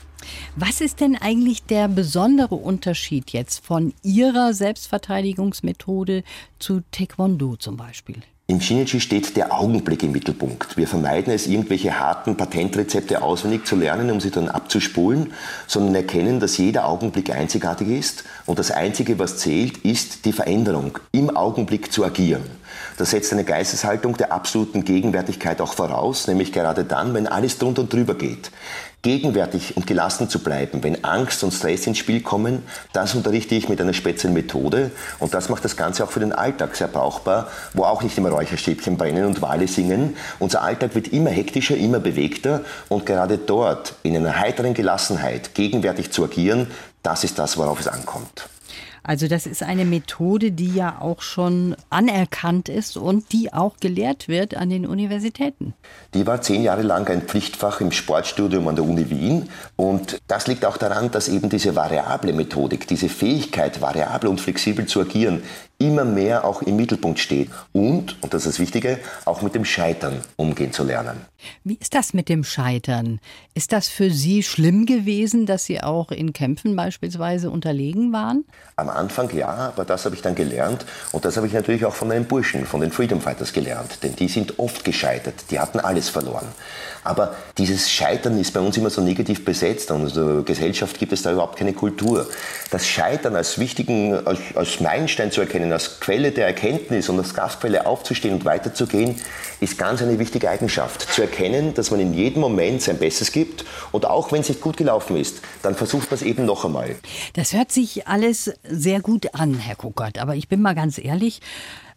Was 0.56 0.80
ist 0.80 1.00
denn 1.00 1.16
eigentlich 1.16 1.62
der 1.62 1.86
besondere 1.86 2.56
Unterschied 2.56 3.30
jetzt 3.30 3.64
von 3.64 3.94
Ihrer 4.02 4.52
Selbstverteidigungsmethode 4.54 6.24
zu 6.58 6.82
Taekwondo 6.90 7.54
zum 7.54 7.76
Beispiel? 7.76 8.16
Im 8.50 8.62
Shinichi 8.62 8.98
steht 8.98 9.36
der 9.36 9.52
Augenblick 9.52 10.02
im 10.02 10.12
Mittelpunkt. 10.12 10.78
Wir 10.78 10.88
vermeiden 10.88 11.34
es, 11.34 11.46
irgendwelche 11.46 12.00
harten 12.00 12.34
Patentrezepte 12.34 13.20
auswendig 13.20 13.66
zu 13.66 13.76
lernen, 13.76 14.10
um 14.10 14.20
sie 14.20 14.30
dann 14.30 14.48
abzuspulen, 14.48 15.34
sondern 15.66 15.94
erkennen, 15.94 16.40
dass 16.40 16.56
jeder 16.56 16.88
Augenblick 16.88 17.30
einzigartig 17.30 17.88
ist 17.88 18.24
und 18.46 18.58
das 18.58 18.70
Einzige, 18.70 19.18
was 19.18 19.36
zählt, 19.36 19.76
ist 19.84 20.24
die 20.24 20.32
Veränderung, 20.32 20.98
im 21.12 21.28
Augenblick 21.28 21.92
zu 21.92 22.06
agieren. 22.06 22.40
Das 22.96 23.10
setzt 23.10 23.32
eine 23.32 23.44
Geisteshaltung 23.44 24.16
der 24.16 24.32
absoluten 24.32 24.84
Gegenwärtigkeit 24.84 25.60
auch 25.60 25.74
voraus, 25.74 26.26
nämlich 26.26 26.52
gerade 26.52 26.84
dann, 26.84 27.14
wenn 27.14 27.26
alles 27.26 27.58
drunter 27.58 27.82
und 27.82 27.92
drüber 27.92 28.14
geht 28.14 28.50
gegenwärtig 29.02 29.76
und 29.76 29.86
gelassen 29.86 30.28
zu 30.28 30.40
bleiben, 30.40 30.82
wenn 30.82 31.04
Angst 31.04 31.44
und 31.44 31.52
Stress 31.52 31.86
ins 31.86 31.98
Spiel 31.98 32.20
kommen, 32.20 32.64
das 32.92 33.14
unterrichte 33.14 33.54
ich 33.54 33.68
mit 33.68 33.80
einer 33.80 33.92
speziellen 33.92 34.34
Methode 34.34 34.90
und 35.20 35.34
das 35.34 35.48
macht 35.48 35.64
das 35.64 35.76
Ganze 35.76 36.02
auch 36.02 36.10
für 36.10 36.20
den 36.20 36.32
Alltag 36.32 36.74
sehr 36.74 36.88
brauchbar, 36.88 37.48
wo 37.74 37.84
auch 37.84 38.02
nicht 38.02 38.18
immer 38.18 38.30
Räucherstäbchen 38.30 38.96
brennen 38.96 39.24
und 39.24 39.40
Wale 39.40 39.68
singen. 39.68 40.16
Unser 40.40 40.62
Alltag 40.62 40.94
wird 40.94 41.08
immer 41.08 41.30
hektischer, 41.30 41.76
immer 41.76 42.00
bewegter 42.00 42.62
und 42.88 43.06
gerade 43.06 43.38
dort 43.38 43.94
in 44.02 44.16
einer 44.16 44.38
heiteren 44.38 44.74
Gelassenheit 44.74 45.54
gegenwärtig 45.54 46.10
zu 46.10 46.24
agieren, 46.24 46.66
das 47.02 47.22
ist 47.22 47.38
das, 47.38 47.56
worauf 47.56 47.78
es 47.78 47.86
ankommt. 47.86 48.48
Also 49.08 49.26
das 49.26 49.46
ist 49.46 49.62
eine 49.62 49.86
Methode, 49.86 50.52
die 50.52 50.74
ja 50.74 50.98
auch 51.00 51.22
schon 51.22 51.74
anerkannt 51.88 52.68
ist 52.68 52.98
und 52.98 53.32
die 53.32 53.54
auch 53.54 53.78
gelehrt 53.78 54.28
wird 54.28 54.54
an 54.54 54.68
den 54.68 54.84
Universitäten. 54.84 55.72
Die 56.12 56.26
war 56.26 56.42
zehn 56.42 56.62
Jahre 56.62 56.82
lang 56.82 57.08
ein 57.08 57.22
Pflichtfach 57.22 57.80
im 57.80 57.90
Sportstudium 57.90 58.68
an 58.68 58.76
der 58.76 58.84
Uni 58.84 59.08
Wien. 59.08 59.48
Und 59.76 60.18
das 60.28 60.46
liegt 60.46 60.66
auch 60.66 60.76
daran, 60.76 61.10
dass 61.10 61.28
eben 61.28 61.48
diese 61.48 61.74
variable 61.74 62.34
Methodik, 62.34 62.86
diese 62.86 63.08
Fähigkeit, 63.08 63.80
variabel 63.80 64.28
und 64.28 64.42
flexibel 64.42 64.84
zu 64.84 65.00
agieren, 65.00 65.42
immer 65.80 66.04
mehr 66.04 66.44
auch 66.44 66.62
im 66.62 66.74
Mittelpunkt 66.74 67.20
steht. 67.20 67.50
Und, 67.72 68.20
und 68.20 68.34
das 68.34 68.46
ist 68.46 68.54
das 68.54 68.58
Wichtige, 68.58 68.98
auch 69.24 69.42
mit 69.42 69.54
dem 69.54 69.64
Scheitern 69.64 70.22
umgehen 70.36 70.72
zu 70.72 70.82
lernen. 70.82 71.20
Wie 71.62 71.78
ist 71.80 71.94
das 71.94 72.14
mit 72.14 72.28
dem 72.28 72.42
Scheitern? 72.42 73.20
Ist 73.54 73.72
das 73.72 73.88
für 73.88 74.10
Sie 74.10 74.42
schlimm 74.42 74.86
gewesen, 74.86 75.46
dass 75.46 75.64
Sie 75.64 75.80
auch 75.80 76.10
in 76.10 76.32
Kämpfen 76.32 76.74
beispielsweise 76.74 77.50
unterlegen 77.50 78.12
waren? 78.12 78.44
Am 78.74 78.88
Anfang 78.88 79.30
ja, 79.36 79.48
aber 79.48 79.84
das 79.84 80.04
habe 80.04 80.16
ich 80.16 80.22
dann 80.22 80.34
gelernt. 80.34 80.84
Und 81.12 81.24
das 81.24 81.36
habe 81.36 81.46
ich 81.46 81.52
natürlich 81.52 81.84
auch 81.84 81.94
von 81.94 82.08
meinen 82.08 82.24
Burschen, 82.24 82.66
von 82.66 82.80
den 82.80 82.90
Freedom 82.90 83.20
Fighters 83.20 83.52
gelernt. 83.52 84.02
Denn 84.02 84.16
die 84.16 84.26
sind 84.26 84.58
oft 84.58 84.84
gescheitert. 84.84 85.34
Die 85.50 85.60
hatten 85.60 85.78
alles 85.78 86.08
verloren. 86.08 86.46
Aber 87.04 87.36
dieses 87.56 87.88
Scheitern 87.88 88.38
ist 88.40 88.52
bei 88.52 88.60
uns 88.60 88.76
immer 88.76 88.90
so 88.90 89.00
negativ 89.00 89.44
besetzt. 89.44 89.92
Und 89.92 90.00
in 90.00 90.06
unserer 90.06 90.42
Gesellschaft 90.42 90.98
gibt 90.98 91.12
es 91.12 91.22
da 91.22 91.30
überhaupt 91.30 91.56
keine 91.56 91.72
Kultur. 91.72 92.26
Das 92.72 92.84
Scheitern 92.84 93.36
als 93.36 93.58
wichtigen, 93.58 94.26
als, 94.26 94.40
als 94.56 94.80
Meilenstein 94.80 95.30
zu 95.30 95.40
erkennen, 95.40 95.67
als 95.72 96.00
Quelle 96.00 96.32
der 96.32 96.46
Erkenntnis 96.46 97.08
und 97.08 97.18
als 97.18 97.34
Kraftquelle 97.34 97.86
aufzustehen 97.86 98.34
und 98.34 98.44
weiterzugehen, 98.44 99.16
ist 99.60 99.78
ganz 99.78 100.02
eine 100.02 100.18
wichtige 100.18 100.48
Eigenschaft. 100.50 101.02
Zu 101.12 101.22
erkennen, 101.22 101.74
dass 101.74 101.90
man 101.90 102.00
in 102.00 102.14
jedem 102.14 102.40
Moment 102.40 102.82
sein 102.82 102.98
Bestes 102.98 103.32
gibt 103.32 103.64
und 103.92 104.06
auch 104.06 104.32
wenn 104.32 104.40
es 104.40 104.48
nicht 104.48 104.60
gut 104.60 104.76
gelaufen 104.76 105.16
ist, 105.16 105.40
dann 105.62 105.74
versucht 105.74 106.10
man 106.10 106.16
es 106.16 106.22
eben 106.22 106.44
noch 106.44 106.64
einmal. 106.64 106.96
Das 107.34 107.52
hört 107.52 107.72
sich 107.72 108.06
alles 108.06 108.52
sehr 108.62 109.00
gut 109.00 109.34
an, 109.34 109.54
Herr 109.54 109.76
Kuckert. 109.76 110.18
Aber 110.18 110.34
ich 110.34 110.48
bin 110.48 110.62
mal 110.62 110.74
ganz 110.74 110.98
ehrlich, 110.98 111.40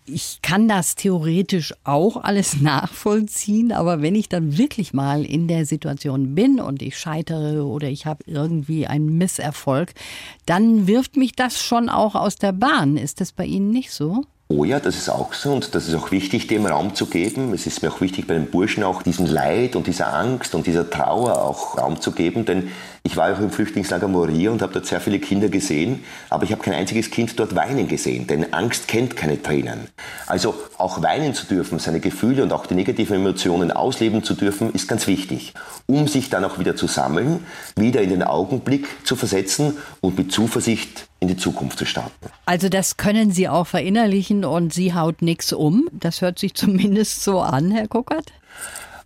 ich 0.06 0.40
kann 0.42 0.68
das 0.68 0.96
theoretisch 0.96 1.74
auch 1.84 2.18
alles 2.24 2.58
nachvollziehen, 2.62 3.72
aber 3.72 4.02
wenn 4.02 4.16
ich 4.16 4.30
dann 4.30 4.58
wirklich 4.58 4.94
mal 4.94 5.26
in 5.26 5.48
der 5.48 5.66
Situation 5.66 6.36
bin 6.36 6.60
und 6.60 6.82
ich 6.82 6.98
scheitere 6.98 7.66
oder 7.66 7.88
ich 7.88 8.06
habe 8.06 8.24
irgendwie 8.26 8.88
einen 8.88 9.18
Misserfolg, 9.18 9.94
dann 10.46 10.88
wirft 10.88 11.18
mich 11.18 11.34
das 11.34 11.62
schon 11.62 11.90
auch 11.90 12.16
aus 12.16 12.36
der 12.36 12.52
Bahn. 12.52 12.98
Ist 12.98 13.22
das 13.22 13.32
bei 13.32 13.46
Ihnen 13.46 13.72
nicht 13.72 13.92
so? 13.92 14.24
Oh 14.54 14.66
ja, 14.66 14.82
das 14.82 14.98
ist 14.98 15.10
auch 15.10 15.32
so 15.32 15.54
und 15.54 15.74
das 15.76 15.88
ist 15.88 15.96
auch 15.96 16.12
wichtig, 16.12 16.48
dem 16.48 16.66
Raum 16.66 16.94
zu 16.94 17.06
geben. 17.06 17.54
Es 17.54 17.68
ist 17.68 17.82
mir 17.82 17.90
auch 17.90 18.02
wichtig, 18.02 18.28
bei 18.28 18.34
den 18.34 18.48
Burschen 18.48 18.84
auch 18.84 19.02
diesen 19.02 19.26
Leid 19.26 19.78
und 19.78 19.88
dieser 19.88 20.14
Angst 20.14 20.56
und 20.56 20.68
dieser 20.68 20.90
Trauer 20.90 21.42
auch 21.42 21.78
Raum 21.78 22.02
zu 22.02 22.12
geben, 22.12 22.44
denn 22.44 22.70
ich 23.04 23.18
war 23.18 23.34
auch 23.34 23.40
im 23.40 23.50
Flüchtlingslager 23.50 24.08
Moria 24.08 24.52
und 24.52 24.62
habe 24.62 24.74
dort 24.74 24.86
sehr 24.86 25.02
viele 25.02 25.20
Kinder 25.20 25.50
gesehen, 25.50 26.04
aber 26.30 26.44
ich 26.44 26.52
habe 26.52 26.62
kein 26.62 26.76
einziges 26.76 27.10
Kind 27.10 27.40
dort 27.40 27.56
weinen 27.56 27.88
gesehen, 27.88 28.28
denn 28.28 28.54
Angst 28.54 28.88
kennt 28.88 29.16
keine 29.16 29.42
Tränen. 29.42 29.88
Also 30.28 30.54
auch 30.78 31.02
weinen 31.02 31.34
zu 31.34 31.48
dürfen, 31.48 31.80
seine 31.80 32.00
Gefühle 32.00 32.44
und 32.44 32.54
auch 32.54 32.68
die 32.68 32.76
negativen 32.76 33.16
Emotionen 33.16 33.72
ausleben 33.72 34.24
zu 34.24 34.36
dürfen, 34.36 34.72
ist 34.74 34.88
ganz 34.88 35.08
wichtig, 35.08 35.54
um 35.88 36.08
sich 36.08 36.30
dann 36.30 36.46
auch 36.46 36.60
wieder 36.60 36.76
zu 36.76 36.86
sammeln, 36.86 37.44
wieder 37.76 38.02
in 38.02 38.12
den 38.12 38.24
Augenblick 38.24 38.88
zu 39.04 39.16
versetzen 39.16 39.78
und 40.00 40.18
mit 40.18 40.32
Zuversicht 40.32 41.08
in 41.20 41.28
die 41.28 41.38
Zukunft 41.38 41.80
zu 41.80 41.86
starten. 41.86 42.28
Also 42.46 42.70
das 42.70 42.98
können 42.98 43.32
Sie 43.32 43.50
auch 43.50 43.66
verinnerlichen 43.66 44.46
und 44.46 44.74
Sie 44.74 44.94
haut 44.94 45.24
nichts 45.24 45.54
um. 45.54 45.90
Das 45.92 46.22
hört 46.22 46.38
sich 46.38 46.54
zumindest 46.54 47.24
so 47.24 47.40
an, 47.40 47.72
Herr 47.72 47.88
Kuckert. 47.88 48.32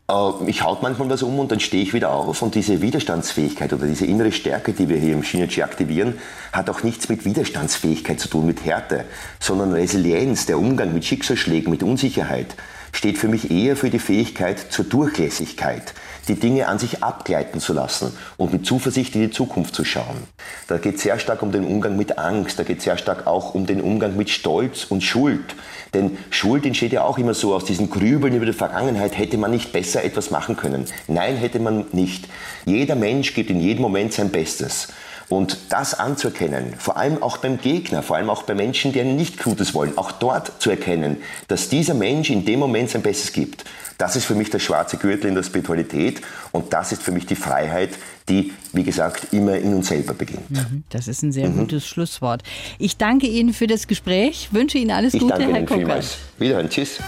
Äh, 0.10 0.50
ich 0.50 0.64
haut 0.64 0.82
manchmal 0.82 1.10
was 1.10 1.24
um 1.24 1.40
und 1.40 1.52
dann 1.52 1.60
stehe 1.60 1.84
ich 1.84 1.94
wieder 1.94 2.12
auf. 2.12 2.42
Und 2.42 2.56
diese 2.56 2.82
Widerstandsfähigkeit 2.82 3.74
oder 3.74 3.88
diese 3.88 4.06
innere 4.06 4.32
Stärke, 4.32 4.74
die 4.74 4.90
wir 4.90 4.98
hier 4.98 5.14
im 5.14 5.24
Shinichi 5.24 5.64
aktivieren, 5.64 6.16
hat 6.52 6.70
auch 6.70 6.84
nichts 6.84 7.10
mit 7.10 7.26
Widerstandsfähigkeit 7.26 8.20
zu 8.20 8.30
tun, 8.30 8.46
mit 8.46 8.66
Härte, 8.66 9.06
sondern 9.40 9.74
Resilienz, 9.74 10.46
der 10.46 10.60
Umgang 10.60 10.94
mit 10.94 11.06
Schicksalsschlägen, 11.06 11.72
mit 11.72 11.84
Unsicherheit, 11.84 12.56
steht 12.92 13.18
für 13.18 13.28
mich 13.28 13.52
eher 13.52 13.76
für 13.76 13.90
die 13.90 14.00
Fähigkeit 14.00 14.60
zur 14.60 14.86
Durchlässigkeit, 14.86 15.94
die 16.28 16.36
Dinge 16.36 16.68
an 16.68 16.80
sich 16.80 17.04
abgleiten 17.04 17.60
zu 17.60 17.74
lassen 17.74 18.16
und 18.38 18.54
mit 18.54 18.66
Zuversicht 18.66 19.16
in 19.16 19.22
die 19.22 19.32
Zukunft 19.32 19.76
zu 19.76 19.86
schauen. 19.86 20.28
Da 20.68 20.78
geht 20.78 20.96
es 20.96 21.04
sehr 21.04 21.20
stark 21.20 21.42
um 21.42 21.52
den 21.52 21.66
Umgang 21.66 21.96
mit 21.98 22.18
Angst, 22.18 22.60
da 22.60 22.64
geht 22.64 22.80
es 22.80 22.84
sehr 22.84 22.98
stark 22.98 23.28
auch 23.28 23.54
um 23.54 23.66
den 23.66 23.82
Umgang 23.82 24.16
mit 24.18 24.30
Stolz 24.30 24.86
und 24.86 25.02
Schuld. 25.02 25.56
Denn 25.94 26.18
Schuld 26.30 26.66
entsteht 26.66 26.92
ja 26.92 27.04
auch 27.04 27.18
immer 27.18 27.34
so 27.34 27.56
aus 27.56 27.66
diesen 27.66 27.90
Grübeln 27.90 28.36
über 28.36 28.46
die 28.46 28.54
Vergangenheit, 28.54 29.18
hätte 29.18 29.38
man 29.38 29.52
nicht 29.52 29.72
besser 29.72 30.04
etwas 30.04 30.32
machen 30.32 30.58
können. 30.58 30.86
Nein, 31.08 31.38
hätte 31.38 31.60
man 31.60 31.86
nicht. 31.92 32.28
Jeder 32.66 32.96
Mensch 32.96 33.34
gibt 33.34 33.50
in 33.50 33.62
jedem 33.62 33.82
Moment 33.82 34.14
sein 34.14 34.30
Bestes. 34.30 34.90
Und 35.28 35.58
das 35.70 35.96
anzuerkennen, 35.96 36.76
vor 36.78 36.98
allem 36.98 37.24
auch 37.24 37.38
beim 37.38 37.60
Gegner, 37.60 38.04
vor 38.04 38.16
allem 38.16 38.30
auch 38.30 38.44
bei 38.44 38.54
Menschen, 38.54 38.92
die 38.94 39.02
einen 39.02 39.16
nicht 39.16 39.42
Gutes 39.42 39.74
wollen, 39.74 39.98
auch 39.98 40.12
dort 40.12 40.62
zu 40.62 40.70
erkennen, 40.70 41.18
dass 41.48 41.68
dieser 41.68 41.96
Mensch 41.96 42.30
in 42.30 42.46
dem 42.46 42.60
Moment 42.60 42.92
sein 42.92 43.02
Bestes 43.02 43.34
gibt, 43.34 43.66
das 43.98 44.16
ist 44.16 44.26
für 44.26 44.36
mich 44.36 44.50
der 44.50 44.60
schwarze 44.60 44.98
Gürtel 44.98 45.28
in 45.28 45.36
der 45.36 45.44
Spiritualität 45.44 46.22
und 46.52 46.74
das 46.74 46.92
ist 46.92 47.02
für 47.02 47.12
mich 47.12 47.26
die 47.26 47.36
Freiheit, 47.36 47.92
die, 48.28 48.54
wie 48.74 48.84
gesagt, 48.84 49.34
immer 49.34 49.56
in 49.58 49.74
uns 49.74 49.88
selber 49.88 50.14
beginnt. 50.14 50.50
Mhm, 50.50 50.84
das 50.90 51.08
ist 51.08 51.22
ein 51.24 51.32
sehr 51.32 51.50
mhm. 51.50 51.60
gutes 51.60 51.88
Schlusswort. 51.88 52.44
Ich 52.80 52.98
danke 52.98 53.28
Ihnen 53.28 53.54
für 53.54 53.68
das 53.68 53.88
Gespräch, 53.88 54.50
wünsche 54.52 54.78
Ihnen 54.78 54.92
alles 54.92 55.14
ich 55.14 55.22
Gute, 55.22 55.34
danke 55.34 55.52
Herr 55.52 55.60
Ihnen 55.60 55.68
vielmals. 55.68 56.18
Wiederhören, 56.38 56.70
tschüss. 56.70 57.00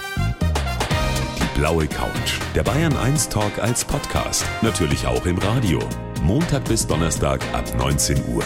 Die 1.39 1.60
blaue 1.60 1.88
Couch, 1.88 2.39
der 2.56 2.63
Bayern 2.63 2.95
1 2.95 3.30
Talk 3.30 3.60
als 3.60 3.84
Podcast, 3.84 4.45
natürlich 4.62 5.06
auch 5.06 5.26
im 5.26 5.38
Radio. 5.39 5.80
Montag 6.21 6.65
bis 6.65 6.86
Donnerstag 6.86 7.41
ab 7.54 7.65
19 7.78 8.17
Uhr. 8.34 8.43